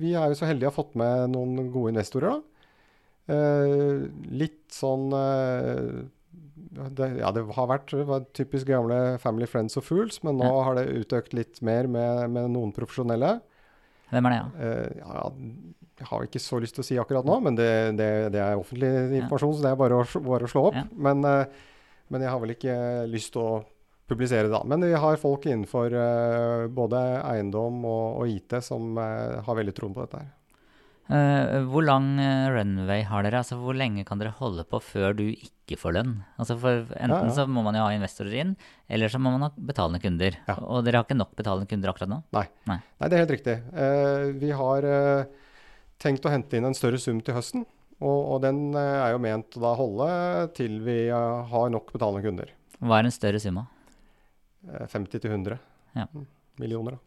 Vi 0.00 0.14
er 0.18 0.32
jo 0.32 0.38
så 0.38 0.48
heldige 0.48 0.70
å 0.70 0.72
ha 0.72 0.78
fått 0.78 0.96
med 0.98 1.30
noen 1.34 1.70
gode 1.74 1.94
investorer, 1.94 2.40
da. 2.40 3.38
litt 4.42 4.74
sånn 4.74 5.06
det, 6.72 7.08
ja, 7.20 7.30
det 7.34 7.44
har 7.56 7.68
vært 7.68 7.92
det 7.92 8.18
typisk 8.36 8.66
gamle 8.70 9.18
Family 9.22 9.46
Friends 9.50 9.76
og 9.78 9.84
Fools, 9.86 10.22
men 10.24 10.38
nå 10.40 10.48
ja. 10.48 10.62
har 10.68 10.78
det 10.78 11.02
utøkt 11.02 11.34
litt 11.36 11.60
mer 11.64 11.88
med, 11.90 12.30
med 12.32 12.50
noen 12.54 12.72
profesjonelle. 12.74 13.36
Hvem 14.12 14.28
er 14.28 14.34
det, 14.34 14.40
ja? 14.40 14.70
Ja? 15.02 15.26
Jeg 16.02 16.08
har 16.10 16.24
ikke 16.26 16.40
så 16.42 16.58
lyst 16.62 16.74
til 16.74 16.82
å 16.82 16.86
si 16.86 16.96
akkurat 16.98 17.26
nå, 17.28 17.36
men 17.44 17.56
det, 17.58 17.68
det, 17.98 18.08
det 18.34 18.40
er 18.42 18.58
offentlig 18.58 18.90
informasjon, 19.20 19.54
så 19.58 19.66
det 19.66 19.70
er 19.70 19.78
bare 19.78 20.00
å, 20.00 20.06
bare 20.24 20.48
å 20.48 20.50
slå 20.50 20.64
opp. 20.72 20.78
Men, 20.96 21.22
men, 21.22 22.24
jeg 22.24 22.32
har 22.32 22.40
vel 22.42 22.54
ikke 22.56 22.76
lyst 23.12 23.34
til 23.36 23.44
å 23.44 23.52
publisere 24.12 24.52
da. 24.52 24.62
Men 24.68 24.84
vi 24.86 24.92
har 24.94 25.18
folk 25.20 25.48
innenfor 25.48 25.96
uh, 25.96 26.68
både 26.72 27.00
eiendom 27.24 27.82
og, 27.82 28.22
og 28.22 28.36
IT 28.36 28.60
som 28.64 28.94
har 29.00 29.58
veldig 29.58 29.74
troen 29.76 29.96
på 29.96 30.04
dette 30.04 30.22
her. 30.22 30.30
Uh, 31.10 31.66
hvor 31.68 31.82
lang 31.82 32.14
uh, 32.16 32.48
runway 32.54 33.02
har 33.04 33.24
dere? 33.26 33.42
Altså, 33.42 33.58
hvor 33.60 33.74
lenge 33.76 34.04
kan 34.06 34.20
dere 34.20 34.32
holde 34.38 34.62
på 34.64 34.78
før 34.80 35.16
du 35.18 35.24
ikke 35.32 35.76
får 35.80 35.96
lønn? 35.98 36.14
Altså, 36.40 36.56
for 36.62 36.86
enten 36.94 37.26
ja, 37.26 37.26
ja. 37.26 37.34
så 37.36 37.46
må 37.50 37.64
man 37.66 37.76
jo 37.76 37.82
ha 37.84 37.90
investorer 37.96 38.38
inn, 38.44 38.54
eller 38.88 39.12
så 39.12 39.20
må 39.20 39.34
man 39.34 39.48
ha 39.48 39.50
betalende 39.52 40.00
kunder. 40.02 40.38
Ja. 40.46 40.56
Og 40.62 40.86
dere 40.86 41.02
har 41.02 41.08
ikke 41.08 41.18
nok 41.18 41.34
betalende 41.36 41.68
kunder 41.68 41.92
akkurat 41.92 42.12
nå? 42.14 42.22
Nei, 42.38 42.46
Nei. 42.70 42.78
Nei 43.02 43.10
det 43.10 43.18
er 43.18 43.24
helt 43.26 43.34
riktig. 43.34 43.58
Uh, 43.74 44.30
vi 44.40 44.54
har 44.56 44.88
tenkt 46.02 46.24
å 46.26 46.32
hente 46.32 46.58
inn 46.58 46.70
en 46.70 46.78
større 46.78 47.02
sum 47.02 47.20
til 47.24 47.36
høsten. 47.36 47.66
Og, 48.02 48.18
og 48.34 48.38
den 48.42 48.72
er 48.74 49.12
jo 49.12 49.20
ment 49.22 49.58
å 49.58 49.62
da 49.62 49.76
holde 49.78 50.08
til 50.56 50.80
vi 50.82 50.96
har 51.12 51.68
nok 51.70 51.92
betalende 51.92 52.24
kunder. 52.24 52.56
Hva 52.82 52.98
er 52.98 53.06
en 53.06 53.14
større 53.14 53.38
sum, 53.42 53.60
da? 53.60 53.81
50 54.62 55.26
100 55.26 55.58
millioner. 56.60 56.96
Da. 56.96 56.98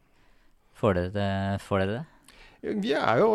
Får 0.75 0.97
dere 0.97 1.11
det? 1.15 1.31
Får 1.63 1.83
dere 1.83 1.93
det? 1.93 2.03
Vi 2.65 2.93
er 2.97 3.19
jo 3.21 3.29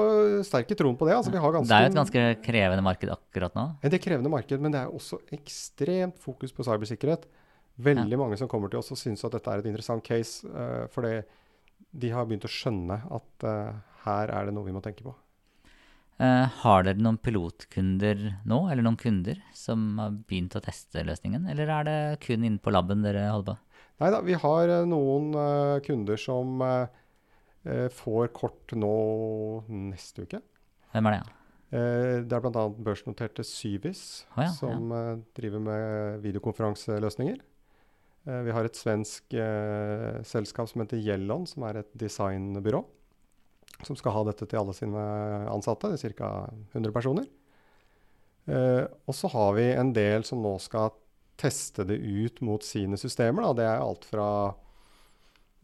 sterke 0.46 0.74
i 0.74 0.78
troen 0.78 0.96
på 0.98 1.06
det. 1.06 1.14
Altså, 1.14 1.30
det 1.30 1.38
er 1.38 1.84
jo 1.84 1.90
et 1.92 1.98
ganske 1.98 2.22
krevende 2.42 2.82
marked 2.82 3.12
akkurat 3.14 3.54
nå? 3.54 3.66
Det 3.84 4.00
er 4.00 4.02
krevende 4.02 4.32
marked, 4.32 4.62
men 4.62 4.74
det 4.74 4.80
er 4.82 4.90
også 4.90 5.20
ekstremt 5.36 6.18
fokus 6.18 6.54
på 6.56 6.66
cybersikkerhet. 6.66 7.28
Veldig 7.80 8.16
ja. 8.16 8.20
mange 8.20 8.38
som 8.40 8.50
kommer 8.50 8.72
til 8.72 8.80
oss 8.82 8.90
og 8.92 8.98
syns 8.98 9.22
at 9.24 9.36
dette 9.36 9.52
er 9.52 9.62
et 9.62 9.70
interessant 9.70 10.04
case. 10.04 10.42
Uh, 10.50 10.84
fordi 10.92 11.20
de 12.02 12.10
har 12.12 12.26
begynt 12.26 12.46
å 12.46 12.50
skjønne 12.50 12.98
at 13.06 13.46
uh, 13.46 13.78
her 14.04 14.34
er 14.34 14.48
det 14.48 14.56
noe 14.56 14.66
vi 14.66 14.74
må 14.74 14.82
tenke 14.84 15.06
på. 15.06 15.14
Uh, 16.20 16.44
har 16.64 16.84
dere 16.84 17.00
noen 17.00 17.20
pilotkunder 17.22 18.26
nå, 18.50 18.58
eller 18.68 18.84
noen 18.84 18.98
kunder 19.00 19.38
som 19.56 19.94
har 20.02 20.18
begynt 20.18 20.58
å 20.58 20.64
teste 20.64 21.06
løsningen? 21.06 21.46
Eller 21.48 21.70
er 21.78 21.86
det 21.86 21.98
kun 22.26 22.44
inne 22.44 22.60
på 22.60 22.74
laben 22.74 23.06
dere 23.06 23.30
holder 23.30 23.54
på? 23.54 23.69
Nei 24.00 24.08
da, 24.14 24.22
vi 24.24 24.36
har 24.38 24.70
noen 24.88 25.34
kunder 25.84 26.20
som 26.20 26.62
uh, 26.64 26.88
får 27.92 28.30
kort 28.36 28.72
nå 28.72 28.94
neste 29.68 30.24
uke. 30.24 30.40
Hvem 30.94 31.10
er 31.10 31.16
det? 31.16 31.20
Ja? 31.20 31.36
Uh, 31.70 32.16
det 32.26 32.34
er 32.34 32.42
bl.a. 32.42 32.64
børsnoterte 32.82 33.44
Syvis, 33.46 34.24
oh, 34.32 34.42
ja, 34.42 34.48
som 34.56 34.90
ja. 34.90 35.02
Eh, 35.12 35.20
driver 35.38 35.62
med 35.62 36.24
videokonferanseløsninger. 36.24 37.44
Vi 38.30 38.52
har 38.52 38.66
et 38.66 38.76
svensk 38.76 39.32
eh, 39.32 40.18
selskap 40.28 40.68
som 40.68 40.82
heter 40.82 41.00
Yellon, 41.00 41.46
som 41.48 41.64
er 41.64 41.80
et 41.80 41.92
designbyrå. 41.96 42.82
Som 43.86 43.96
skal 43.96 44.12
ha 44.12 44.24
dette 44.28 44.44
til 44.44 44.60
alle 44.60 44.74
sine 44.76 45.04
ansatte. 45.48 45.88
Det 45.88 46.02
er 46.04 46.16
ca. 46.18 46.28
100 46.74 46.92
personer. 46.92 47.30
Uh, 48.50 48.84
og 49.06 49.14
så 49.14 49.28
har 49.30 49.54
vi 49.56 49.66
en 49.72 49.92
del 49.94 50.24
som 50.26 50.40
nå 50.42 50.52
skal 50.60 50.90
teste 51.40 51.86
det 51.88 51.96
ut 51.96 52.40
mot 52.44 52.64
sine 52.64 52.98
systemer. 53.00 53.48
Da. 53.48 53.52
Det 53.56 53.68
er 53.68 53.84
alt 53.84 54.04
fra 54.08 54.26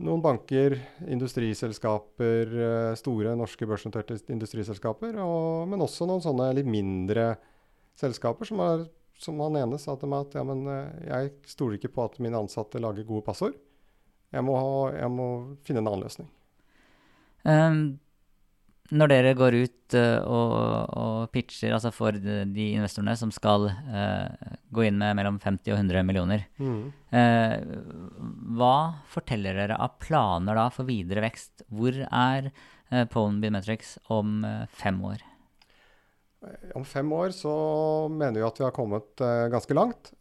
noen 0.05 0.21
banker, 0.25 0.77
industriselskaper, 1.09 2.53
eh, 2.67 2.95
store 3.01 3.33
norske 3.39 3.69
børsnoterte 3.69 4.19
industriselskaper, 4.33 5.17
og, 5.25 5.67
men 5.71 5.85
også 5.85 6.09
noen 6.09 6.25
sånne 6.25 6.51
litt 6.59 6.69
mindre 6.69 7.31
selskaper 7.97 8.49
som, 8.49 8.61
er, 8.61 8.85
som 9.17 9.41
han 9.41 9.57
ene 9.63 9.79
sa 9.81 9.97
til 9.97 10.13
meg 10.13 10.27
at 10.27 10.37
ja, 10.37 10.45
men 10.45 10.67
eh, 10.69 11.07
jeg 11.09 11.33
stoler 11.49 11.79
ikke 11.79 11.95
på 11.97 12.05
at 12.11 12.19
mine 12.21 12.45
ansatte 12.45 12.83
lager 12.83 13.09
gode 13.09 13.25
passord. 13.25 13.57
Jeg 14.35 14.45
må, 14.45 14.57
ha, 14.59 14.91
jeg 14.99 15.13
må 15.15 15.29
finne 15.65 15.81
en 15.81 15.89
annen 15.89 16.05
løsning. 16.05 16.29
Um, 17.47 17.81
når 18.95 19.11
dere 19.11 19.35
går 19.39 19.57
ut 19.57 19.97
uh, 19.99 20.21
og, 20.23 20.53
og, 20.95 21.21
pitcher 21.35 21.75
altså 21.75 21.91
for 21.95 22.17
de, 22.17 22.43
de 22.55 22.69
investorene 22.77 23.17
som 23.19 23.33
skal 23.35 23.69
uh, 23.71 24.55
gå 24.75 24.87
inn 24.87 24.99
med 25.01 25.17
mellom 25.19 25.41
50 25.43 25.73
og 25.75 25.81
100 25.81 26.07
millioner, 26.07 26.47
mm. 26.61 26.81
uh, 27.15 27.57
hva 28.59 28.77
forteller 29.11 29.59
dere 29.59 29.79
av 29.83 29.97
planer 30.03 30.59
da 30.59 30.69
for 30.75 30.89
videre 30.89 31.25
vekst? 31.27 31.67
Hvor 31.73 31.99
er 32.07 32.51
uh, 32.53 33.05
Pone 33.11 33.43
Biometrics 33.43 33.97
om 34.13 34.45
fem 34.79 35.01
år? 35.09 35.25
Om 36.79 36.85
fem 36.87 37.09
år 37.17 37.33
så 37.35 37.53
mener 38.13 38.39
vi 38.39 38.47
at 38.47 38.61
vi 38.61 38.67
har 38.69 38.75
kommet 38.77 39.23
ganske 39.51 39.75
langt. 39.75 40.13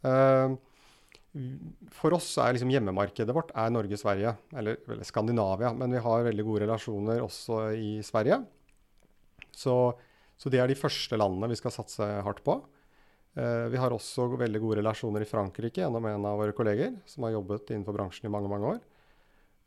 For 1.94 2.16
oss 2.16 2.32
er 2.40 2.56
liksom 2.56 2.72
hjemmemarkedet 2.72 3.34
vårt 3.36 3.52
er 3.54 3.70
Norge-Sverige, 3.70 4.32
eller, 4.56 4.80
eller, 4.88 5.06
Skandinavia. 5.06 5.70
Men 5.76 5.92
vi 5.94 6.02
har 6.02 6.24
veldig 6.26 6.46
gode 6.48 6.64
relasjoner 6.64 7.20
også 7.22 7.60
i 7.76 7.90
Sverige. 8.06 8.40
Så, 9.56 9.74
så, 10.36 10.52
det 10.52 10.60
er 10.60 10.68
de 10.70 10.78
første 10.78 11.16
landene 11.18 11.48
vi 11.50 11.58
skal 11.58 11.74
satse 11.74 12.06
hardt 12.26 12.42
på. 12.46 12.60
Uh, 13.36 13.68
vi 13.68 13.76
har 13.76 13.92
også 13.92 14.30
veldig 14.40 14.60
gode 14.62 14.78
relasjoner 14.80 15.20
i 15.20 15.28
Frankrike 15.28 15.82
gjennom 15.82 16.04
en 16.08 16.24
av 16.24 16.38
våre 16.40 16.54
kolleger 16.56 16.94
som 17.08 17.26
har 17.26 17.34
jobbet 17.34 17.72
innenfor 17.74 17.96
bransjen 17.96 18.30
i 18.30 18.32
mange 18.32 18.48
mange 18.48 18.70
år. 18.70 18.78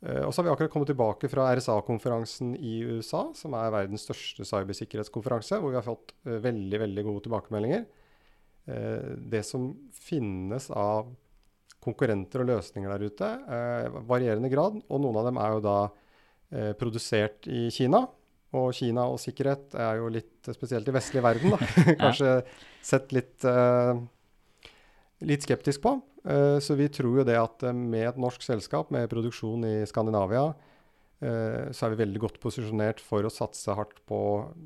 Uh, 0.01 0.23
og 0.25 0.31
så 0.31 0.41
har 0.41 0.47
vi 0.47 0.53
akkurat 0.55 0.73
kommet 0.73 0.89
tilbake 0.89 1.29
fra 1.29 1.51
RSA-konferansen 1.53 2.55
i 2.57 2.79
USA, 2.89 3.27
som 3.37 3.53
er 3.57 3.73
verdens 3.75 4.07
største 4.07 4.47
cybersikkerhetskonferanse, 4.49 5.61
hvor 5.61 5.73
vi 5.73 5.77
har 5.77 5.85
fått 5.85 6.15
uh, 6.25 6.39
veldig 6.41 6.81
veldig 6.85 7.07
gode 7.11 7.25
tilbakemeldinger. 7.29 7.87
det 8.69 9.39
som 9.47 9.63
finnes 9.97 10.67
av 10.77 11.07
konkurrenter 11.81 12.43
og 12.43 12.49
løsninger 12.51 12.91
der 12.91 13.05
ute, 13.09 13.29
varierende 14.05 14.51
grad, 14.51 14.75
og 14.85 15.01
noen 15.01 15.17
av 15.17 15.25
dem 15.25 15.39
er 15.41 15.55
jo 15.55 15.63
da 15.65 15.77
produsert 16.77 17.47
i 17.49 17.63
Kina. 17.73 18.03
Og 18.57 18.71
Kina 18.73 19.05
og 19.11 19.19
sikkerhet 19.21 19.75
er 19.77 19.99
jo 19.99 20.09
litt 20.13 20.49
spesielt 20.55 20.87
i 20.89 20.93
vestlig 20.95 21.21
verden, 21.21 21.53
da. 21.53 21.59
Kanskje 22.01 22.31
sett 22.85 23.13
litt, 23.13 23.37
uh, 23.45 23.93
litt 25.29 25.45
skeptisk 25.45 25.83
på. 25.85 25.99
Uh, 26.25 26.57
så 26.63 26.75
vi 26.79 26.89
tror 26.91 27.21
jo 27.21 27.27
det 27.27 27.37
at 27.39 27.67
uh, 27.67 27.75
med 27.75 28.07
et 28.09 28.17
norsk 28.19 28.43
selskap 28.45 28.89
med 28.95 29.09
produksjon 29.11 29.67
i 29.69 29.77
Skandinavia, 29.89 30.49
så 31.19 31.83
er 31.83 31.91
vi 31.91 31.97
veldig 31.99 32.19
godt 32.23 32.37
posisjonert 32.39 33.01
for 33.03 33.25
å 33.27 33.29
satse 33.33 33.73
hardt 33.75 33.97
på 34.07 34.19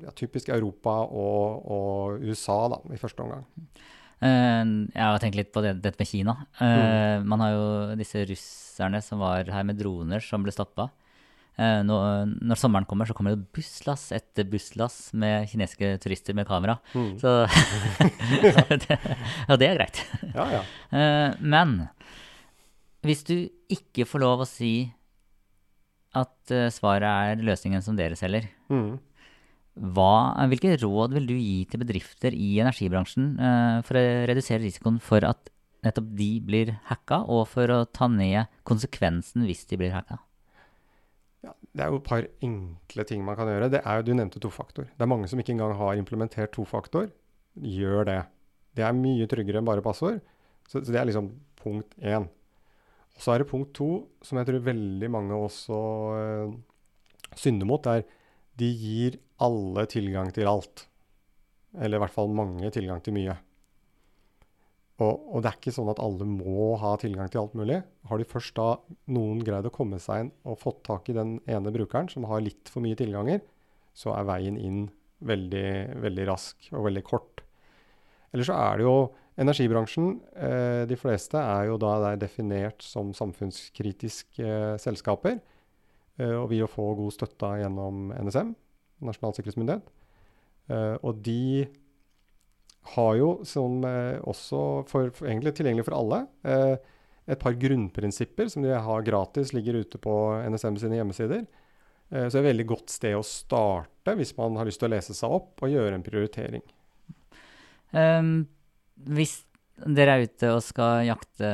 ja, 0.04 0.12
typisk 0.14 0.52
Europa 0.54 0.92
og, 1.02 1.64
og, 1.66 2.22
USA 2.22 2.68
da, 2.70 2.78
i 2.94 2.98
første 3.00 3.24
omgang. 3.24 3.42
jeg 4.22 5.02
har 5.02 5.18
tenkt 5.18 5.40
litt 5.40 5.50
på 5.50 5.64
det, 5.66 5.72
dette 5.82 5.98
med 5.98 6.06
Kina. 6.06 6.36
Mm. 6.60 7.26
Man 7.26 7.42
har 7.42 7.56
jo 7.56 7.64
disse 7.98 8.22
russerne 8.30 9.02
som 9.02 9.18
var 9.18 9.50
her 9.50 9.66
med 9.66 9.82
droner, 9.82 10.22
som 10.22 10.46
ble 10.46 10.54
stoppa. 10.54 10.92
Eh, 11.54 11.84
når, 11.86 12.32
sommeren 12.58 12.86
kommer, 12.90 13.06
så 13.06 13.14
kommer 13.14 13.36
det 13.36 13.44
busslass 13.54 14.08
etter 14.16 14.46
busslass 14.50 15.12
med 15.14 15.46
kinesiske 15.52 15.92
turister 16.02 16.34
med 16.34 16.48
kamera. 16.48 16.80
Mm. 16.96 17.12
Så 17.22 17.34
det, 17.46 18.98
Ja, 19.48 19.56
det 19.60 19.68
er 19.68 19.78
greit. 19.78 20.00
Ja, 20.34 20.48
ja. 20.56 20.62
Eh, 20.90 21.36
men 21.38 21.76
hvis 23.06 23.22
du 23.28 23.36
ikke 23.70 24.06
får 24.08 24.24
lov 24.24 24.42
å 24.42 24.48
si 24.50 24.72
at 26.18 26.50
eh, 26.54 26.70
svaret 26.74 27.06
er 27.38 27.46
løsningen 27.46 27.82
som 27.86 27.98
dere 27.98 28.18
selger, 28.18 28.50
Mm. 28.72 28.94
hva, 29.94 30.32
hvilke 30.48 30.74
råd 30.80 31.12
vil 31.18 31.26
du 31.28 31.34
gi 31.36 31.66
til 31.68 31.82
bedrifter 31.82 32.32
i 32.32 32.54
energibransjen 32.62 33.34
for 33.84 33.98
å 34.00 34.04
redusere 34.30 34.62
risikoen 34.62 34.96
for 35.04 35.26
at 35.28 35.50
nettopp 35.84 36.06
de 36.16 36.28
blir 36.40 36.70
hacka, 36.88 37.18
og 37.28 37.44
for 37.50 37.68
å 37.74 37.82
ta 37.84 38.08
ned 38.08 38.48
konsekvensen 38.64 39.44
hvis 39.44 39.66
de 39.68 39.76
blir 39.82 39.92
hacka? 39.92 40.16
Det 41.74 41.82
er 41.82 41.90
jo 41.90 41.98
et 41.98 42.06
par 42.06 42.26
enkle 42.46 43.04
ting 43.08 43.24
man 43.26 43.36
kan 43.38 43.50
gjøre. 43.50 43.70
Det 43.72 43.80
er 43.82 43.98
jo, 43.98 44.06
Du 44.06 44.14
nevnte 44.14 44.42
tofaktor. 44.42 44.86
Det 44.86 45.02
er 45.02 45.10
mange 45.10 45.28
som 45.30 45.40
ikke 45.42 45.56
engang 45.56 45.74
har 45.74 45.98
implementert 45.98 46.54
tofaktor. 46.54 47.10
Gjør 47.58 48.06
det. 48.06 48.20
Det 48.74 48.84
er 48.86 48.94
mye 48.94 49.26
tryggere 49.30 49.58
enn 49.58 49.66
bare 49.66 49.82
passord. 49.82 50.20
Så, 50.68 50.80
så 50.80 50.92
det 50.92 51.00
er 51.00 51.08
liksom 51.10 51.32
punkt 51.60 51.96
én. 51.98 52.28
Og 53.14 53.22
så 53.22 53.34
er 53.34 53.42
det 53.42 53.50
punkt 53.50 53.74
to, 53.74 54.06
som 54.22 54.38
jeg 54.38 54.48
tror 54.48 54.66
veldig 54.66 55.10
mange 55.10 55.34
også 55.34 55.80
øh, 56.18 56.54
synder 57.38 57.66
mot. 57.66 57.86
Er 57.86 58.06
de 58.58 58.70
gir 58.78 59.18
alle 59.42 59.86
tilgang 59.90 60.30
til 60.34 60.50
alt. 60.50 60.86
Eller 61.74 61.98
i 61.98 62.04
hvert 62.04 62.14
fall 62.14 62.30
mange 62.30 62.70
tilgang 62.74 63.02
til 63.02 63.16
mye. 63.16 63.34
Og, 65.02 65.24
og 65.34 65.42
det 65.42 65.50
er 65.50 65.56
ikke 65.58 65.74
sånn 65.74 65.90
at 65.90 66.00
alle 66.02 66.26
må 66.28 66.74
ha 66.78 66.92
tilgang 67.02 67.30
til 67.30 67.42
alt 67.42 67.56
mulig. 67.58 67.80
Har 68.06 68.20
de 68.20 68.28
først 68.30 68.54
da 68.54 68.76
noen 69.10 69.40
greid 69.46 69.66
å 69.66 69.72
komme 69.74 69.98
seg 70.02 70.24
inn 70.24 70.30
og 70.46 70.60
fått 70.60 70.84
tak 70.86 71.10
i 71.10 71.16
den 71.16 71.40
ene 71.50 71.72
brukeren 71.74 72.10
som 72.12 72.26
har 72.30 72.44
litt 72.44 72.70
for 72.70 72.84
mye 72.84 72.98
tilganger, 72.98 73.42
så 73.94 74.14
er 74.14 74.28
veien 74.28 74.58
inn 74.60 74.84
veldig, 75.24 75.98
veldig 76.04 76.28
rask 76.28 76.70
og 76.72 76.86
veldig 76.86 77.02
kort. 77.06 77.42
Eller 78.34 78.46
så 78.46 78.54
er 78.58 78.78
det 78.78 78.86
jo 78.86 78.96
energibransjen. 79.40 80.14
Eh, 80.38 80.84
de 80.90 80.98
fleste 80.98 81.42
er 81.42 81.68
jo 81.70 81.78
da 81.82 81.96
der 82.08 82.22
definert 82.22 82.82
som 82.86 83.10
samfunnskritiske 83.16 84.46
eh, 84.46 84.78
selskaper. 84.82 85.40
Eh, 86.18 86.34
og 86.38 86.48
vil 86.52 86.64
jo 86.64 86.70
få 86.70 86.92
god 86.98 87.14
støtte 87.14 87.50
gjennom 87.62 88.10
NSM, 88.14 88.54
Nasjonal 89.06 89.34
sikkerhetsmyndighet. 89.34 89.88
Eh, 90.70 90.96
og 91.02 91.22
de 91.26 91.66
har 92.84 93.14
jo, 93.16 93.28
som 93.48 93.84
eh, 93.88 94.20
også 94.20 94.60
for, 94.90 95.10
for, 95.14 95.28
egentlig 95.28 95.54
tilgjengelig 95.56 95.86
for 95.86 95.96
alle, 95.96 96.20
eh, 96.44 96.74
et 97.32 97.40
par 97.40 97.56
grunnprinsipper 97.56 98.50
som 98.52 98.64
de 98.64 98.74
har 98.76 99.06
gratis, 99.06 99.54
ligger 99.56 99.80
ute 99.80 100.00
på 100.02 100.14
NSM 100.52 100.76
sine 100.82 100.98
hjemmesider. 100.98 101.46
Eh, 102.10 102.26
så 102.26 102.36
det 102.36 102.42
er 102.42 102.44
et 102.44 102.50
veldig 102.50 102.66
godt 102.74 102.92
sted 102.92 103.16
å 103.16 103.24
starte 103.24 104.16
hvis 104.18 104.34
man 104.36 104.58
har 104.60 104.68
lyst 104.68 104.82
til 104.82 104.90
å 104.90 104.94
lese 104.96 105.16
seg 105.16 105.32
opp 105.38 105.64
og 105.64 105.72
gjøre 105.72 105.96
en 105.96 106.04
prioritering. 106.04 106.64
Um, 107.94 108.34
hvis 109.14 109.38
dere 109.86 110.18
er 110.18 110.26
ute 110.26 110.50
og 110.52 110.60
skal 110.66 111.06
jakte 111.06 111.48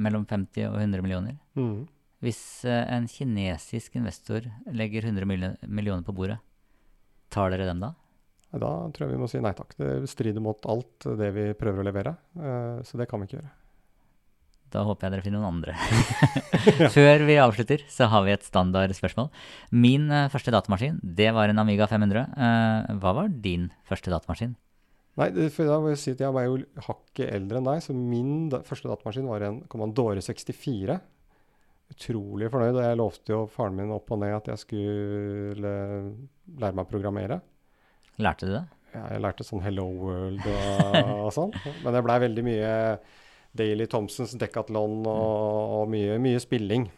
mellom 0.00 0.24
50 0.26 0.66
og 0.72 0.80
100 0.80 1.04
millioner, 1.04 1.38
Mm. 1.58 1.86
hvis 2.24 2.64
en 2.64 3.06
kinesisk 3.10 3.96
investor 4.00 4.46
legger 4.72 5.06
100 5.10 5.26
millioner 5.66 6.02
på 6.06 6.14
bordet, 6.14 6.38
tar 7.30 7.50
dere 7.50 7.66
dem 7.68 7.82
da? 7.82 7.92
Da 8.48 8.68
tror 8.94 9.04
jeg 9.04 9.12
vi 9.12 9.20
må 9.20 9.28
si 9.28 9.40
nei 9.44 9.52
takk. 9.56 9.74
Det 9.76 10.08
strider 10.08 10.42
mot 10.44 10.68
alt 10.70 11.08
det 11.20 11.32
vi 11.36 11.48
prøver 11.58 11.82
å 11.82 11.88
levere. 11.90 12.14
eh, 12.40 12.78
så 12.84 13.00
det 13.00 13.08
kan 13.10 13.20
vi 13.20 13.28
ikke 13.28 13.40
gjøre. 13.40 13.50
Da 14.72 14.84
håper 14.84 15.06
jeg 15.06 15.14
dere 15.14 15.24
finner 15.24 15.40
noen 15.40 15.58
andre. 15.58 15.74
Før 16.96 17.24
vi 17.28 17.36
avslutter, 17.40 17.84
så 17.92 18.08
har 18.12 18.24
vi 18.26 18.34
et 18.34 18.44
standardspørsmål. 18.44 19.28
Min 19.72 20.08
eh, 20.12 20.30
første 20.32 20.52
datamaskin, 20.54 20.96
det 21.02 21.28
var 21.36 21.52
en 21.52 21.60
Amiga 21.60 21.88
500. 21.88 22.24
Eh, 22.36 22.96
hva 23.02 23.14
var 23.20 23.28
din 23.28 23.68
første 23.88 24.12
datamaskin? 24.12 24.56
Nei, 25.18 25.28
for 25.50 25.66
da 25.66 25.78
må 25.82 25.90
jeg 25.90 26.00
si 26.00 26.12
at 26.14 26.20
jeg 26.22 26.34
var 26.34 26.44
jo 26.46 26.60
hakket 26.86 27.32
eldre 27.34 27.58
enn 27.58 27.68
deg, 27.68 27.80
så 27.82 27.94
min 27.96 28.34
da, 28.52 28.60
første 28.66 28.88
datamaskin 28.90 29.26
var 29.26 29.44
en 29.44 29.62
Commandore 29.72 30.22
64. 30.22 30.98
Utrolig 31.88 32.50
fornøyd, 32.52 32.76
og 32.76 32.84
jeg 32.84 32.98
lovte 33.00 33.32
jo 33.34 33.40
faren 33.50 33.76
min 33.76 33.94
opp 33.94 34.12
og 34.14 34.20
ned 34.22 34.36
at 34.36 34.50
jeg 34.52 34.62
skulle 34.62 35.72
lære 36.60 36.76
meg 36.76 36.84
å 36.84 36.90
programmere. 36.92 37.40
Lærte 38.18 38.48
du 38.48 38.52
det? 38.56 38.64
Ja, 38.94 39.02
jeg 39.12 39.20
lærte 39.22 39.44
sånn 39.46 39.60
Hello 39.62 39.84
World 39.92 40.46
og, 40.48 40.94
og 41.26 41.32
sånn, 41.36 41.52
men 41.84 41.94
det 41.94 42.00
blei 42.06 42.16
veldig 42.24 42.44
mye 42.46 42.70
Daily 43.58 43.86
Thompsons 43.90 44.32
Decathlon 44.40 45.02
og, 45.06 45.76
og 45.82 45.90
mye, 45.92 46.16
mye 46.22 46.40
spilling. 46.42 46.88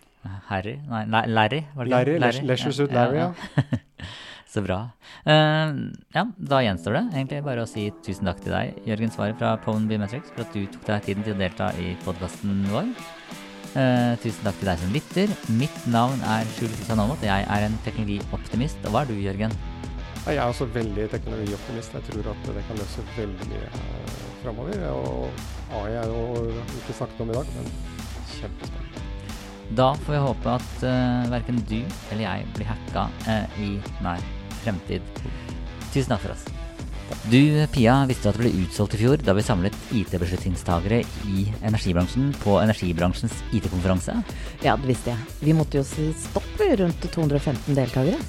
Harry? 0.50 0.76
Nei, 0.90 1.04
La- 1.10 1.26
Larry? 1.28 1.62
Var 1.74 1.88
det 1.88 1.92
Larry, 1.94 2.16
Larry? 2.20 2.42
Leisure- 2.50 2.74
Suit 2.76 2.92
Larry, 2.94 3.22
ja. 3.22 3.30
Så 4.50 4.64
bra. 4.66 4.80
Uh, 5.22 5.92
ja, 6.10 6.24
da 6.50 6.58
gjenstår 6.64 6.96
det 6.96 7.02
egentlig 7.14 7.36
bare 7.46 7.62
å 7.62 7.68
si 7.70 7.84
tusen 8.02 8.26
takk 8.26 8.40
til 8.42 8.50
deg, 8.50 8.80
Jørgen 8.88 9.12
Svaret 9.14 9.38
fra 9.38 9.52
Pone 9.62 9.86
Biometrics, 9.86 10.32
for 10.34 10.42
at 10.42 10.56
du 10.56 10.64
tok 10.74 10.88
deg 10.88 11.04
tiden 11.06 11.26
til 11.26 11.36
å 11.36 11.38
delta 11.38 11.68
i 11.78 11.92
podkasten 12.02 12.64
vår. 12.72 12.88
Uh, 13.76 14.16
tusen 14.18 14.42
takk 14.48 14.58
til 14.58 14.72
deg 14.72 14.80
som 14.82 14.94
lytter. 14.96 15.34
Mitt 15.54 15.78
navn 15.94 16.18
er 16.26 16.48
Skjul 16.56 16.72
Kristian 16.74 16.98
Aamodt. 17.04 17.22
Jeg 17.22 17.46
er 17.46 17.68
en 17.68 17.78
teknologioptimist. 17.86 18.82
Og 18.88 18.96
hva 18.96 19.04
er 19.06 19.12
du, 19.12 19.20
Jørgen? 19.22 19.54
Jeg 20.26 20.36
er 20.36 20.44
også 20.44 20.66
veldig 20.74 21.06
teknologioptimist. 21.10 21.94
Jeg 21.96 22.04
tror 22.10 22.30
at 22.34 22.48
det 22.52 22.64
kan 22.68 22.78
løse 22.80 23.04
veldig 23.16 23.48
mye 23.54 23.70
uh, 23.72 24.20
framover. 24.42 24.84
Og 24.92 25.80
AI 25.80 25.96
er 26.02 26.12
jo 26.12 26.44
ikke 26.82 26.96
snakket 26.98 27.24
om 27.24 27.32
i 27.32 27.38
dag, 27.38 27.52
men 27.56 27.70
kjempespennende. 28.36 28.86
Da 29.78 29.92
får 30.04 30.16
vi 30.16 30.22
håpe 30.26 30.54
at 30.58 30.70
uh, 30.82 31.30
verken 31.30 31.60
du 31.70 31.78
eller 31.80 32.24
jeg 32.24 32.48
blir 32.56 32.68
hacka 32.68 33.06
uh, 33.28 33.60
i 33.62 33.76
nær 34.04 34.24
fremtid. 34.64 35.22
Tusen 35.94 36.12
takk 36.12 36.26
for 36.26 36.34
oss. 36.34 36.48
Du, 37.30 37.40
Pia, 37.72 37.96
visste 38.06 38.30
at 38.30 38.36
det 38.36 38.44
ble 38.44 38.52
utsolgt 38.62 38.94
i 38.94 39.00
fjor 39.00 39.22
da 39.24 39.34
vi 39.34 39.42
samlet 39.42 39.76
IT-beslutningstagere 39.98 41.00
i 41.32 41.46
energibransjen 41.66 42.28
på 42.44 42.58
energibransjens 42.60 43.40
IT-konferanse? 43.56 44.14
Ja, 44.62 44.76
det 44.78 44.92
visste 44.92 45.14
jeg. 45.14 45.32
Vi 45.40 45.56
måtte 45.56 45.80
jo 45.80 45.86
si 45.86 46.10
stopp 46.28 46.60
rundt 46.60 47.08
215 47.08 47.74
deltakere. 47.74 48.20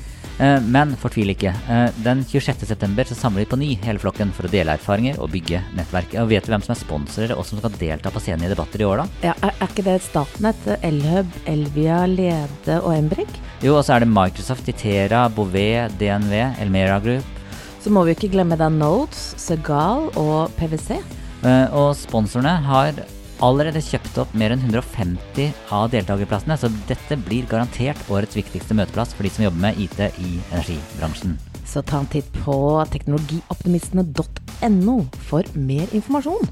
Eh, 0.41 0.59
Men 0.73 0.95
fortvil 0.97 1.29
ikke. 1.35 1.51
Eh, 1.69 1.89
Den 2.03 2.23
26.9 2.25 3.05
så 3.11 3.15
samler 3.17 3.43
vi 3.43 3.49
på 3.51 3.59
ny 3.61 3.69
hele 3.83 4.01
flokken 4.01 4.31
for 4.33 4.47
å 4.47 4.51
dele 4.51 4.73
erfaringer 4.77 5.19
og 5.21 5.29
bygge 5.35 5.61
nettverk. 5.77 6.15
Og 6.21 6.31
vet 6.31 6.47
du 6.47 6.51
hvem 6.53 6.63
som 6.65 6.73
er 6.73 6.79
sponsorer 6.81 7.35
og 7.37 7.45
som 7.45 7.61
skal 7.61 7.75
delta 7.77 8.09
på 8.13 8.21
scenen 8.23 8.47
i 8.47 8.51
debatter 8.51 8.81
i 8.81 8.87
år, 8.89 9.03
da? 9.03 9.27
Ja, 9.29 9.35
er, 9.45 9.53
er 9.61 9.69
ikke 9.69 9.85
det 9.85 9.99
Statnett, 10.01 10.65
Elhub, 10.81 11.29
Elvia, 11.45 12.01
Lede 12.09 12.79
og 12.81 12.95
Embrik? 12.95 13.29
Jo, 13.61 13.75
og 13.77 13.85
så 13.85 13.95
er 13.95 14.05
det 14.05 14.09
Microsoft, 14.09 14.67
Itera, 14.71 15.27
Bouvet, 15.29 15.93
DNV, 16.01 16.33
Elmera 16.63 16.97
Group. 17.03 17.37
Så 17.81 17.89
må 17.93 18.03
vi 18.05 18.13
ikke 18.17 18.31
glemme 18.33 18.57
da 18.57 18.67
Nodes, 18.69 19.21
Segal 19.41 20.09
og 20.17 20.51
PwC. 20.57 20.97
Eh, 21.45 21.67
Og 21.73 21.93
sponsorene 21.97 22.57
har 22.65 22.93
allerede 23.41 23.81
kjøpt 23.83 24.17
opp 24.21 24.33
mer 24.37 24.51
enn 24.53 24.61
150 24.63 25.51
av 25.73 25.89
deltakerplassene, 25.93 26.57
så 26.57 26.67
dette 26.89 27.17
blir 27.25 27.47
garantert 27.49 28.09
årets 28.13 28.37
viktigste 28.37 28.73
møteplass 28.77 29.13
for 29.17 29.23
de 29.25 29.31
som 29.33 29.45
jobber 29.47 29.61
med 29.67 29.77
IT 29.81 29.99
i 30.21 30.31
energibransjen. 30.53 31.31
Så 31.65 31.81
ta 31.85 31.97
en 32.01 32.11
titt 32.11 32.29
på 32.45 32.55
teknologioptimistene.no 32.93 34.97
for 35.29 35.43
mer 35.55 35.87
informasjon. 35.95 36.45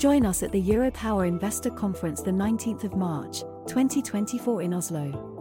Join 0.00 0.24
us 0.24 0.42
at 0.42 0.52
the 0.52 0.62
Europower 0.62 1.26
Investor 1.26 1.68
Conference 1.68 2.22
the 2.22 2.30
19th 2.30 2.84
of 2.84 2.96
March, 2.96 3.42
2024 3.66 4.62
in 4.62 4.72
Oslo. 4.72 5.39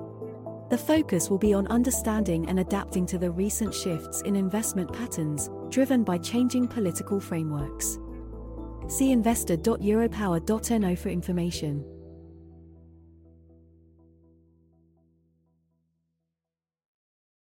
The 0.69 0.77
focus 0.77 1.29
will 1.29 1.39
be 1.39 1.53
on 1.53 1.65
understanding 1.67 2.47
and 2.47 2.59
adapting 2.59 3.07
to 3.07 3.17
the 3.17 3.31
recent 3.31 3.73
shifts 3.73 4.21
in 4.21 4.35
investment 4.35 4.93
patterns 4.93 5.49
driven 5.69 6.03
by 6.03 6.19
changing 6.19 6.67
political 6.67 7.19
frameworks. 7.19 7.97
See 8.87 9.11
investor.europower.no 9.11 10.95
for 10.95 11.09
information. 11.09 11.98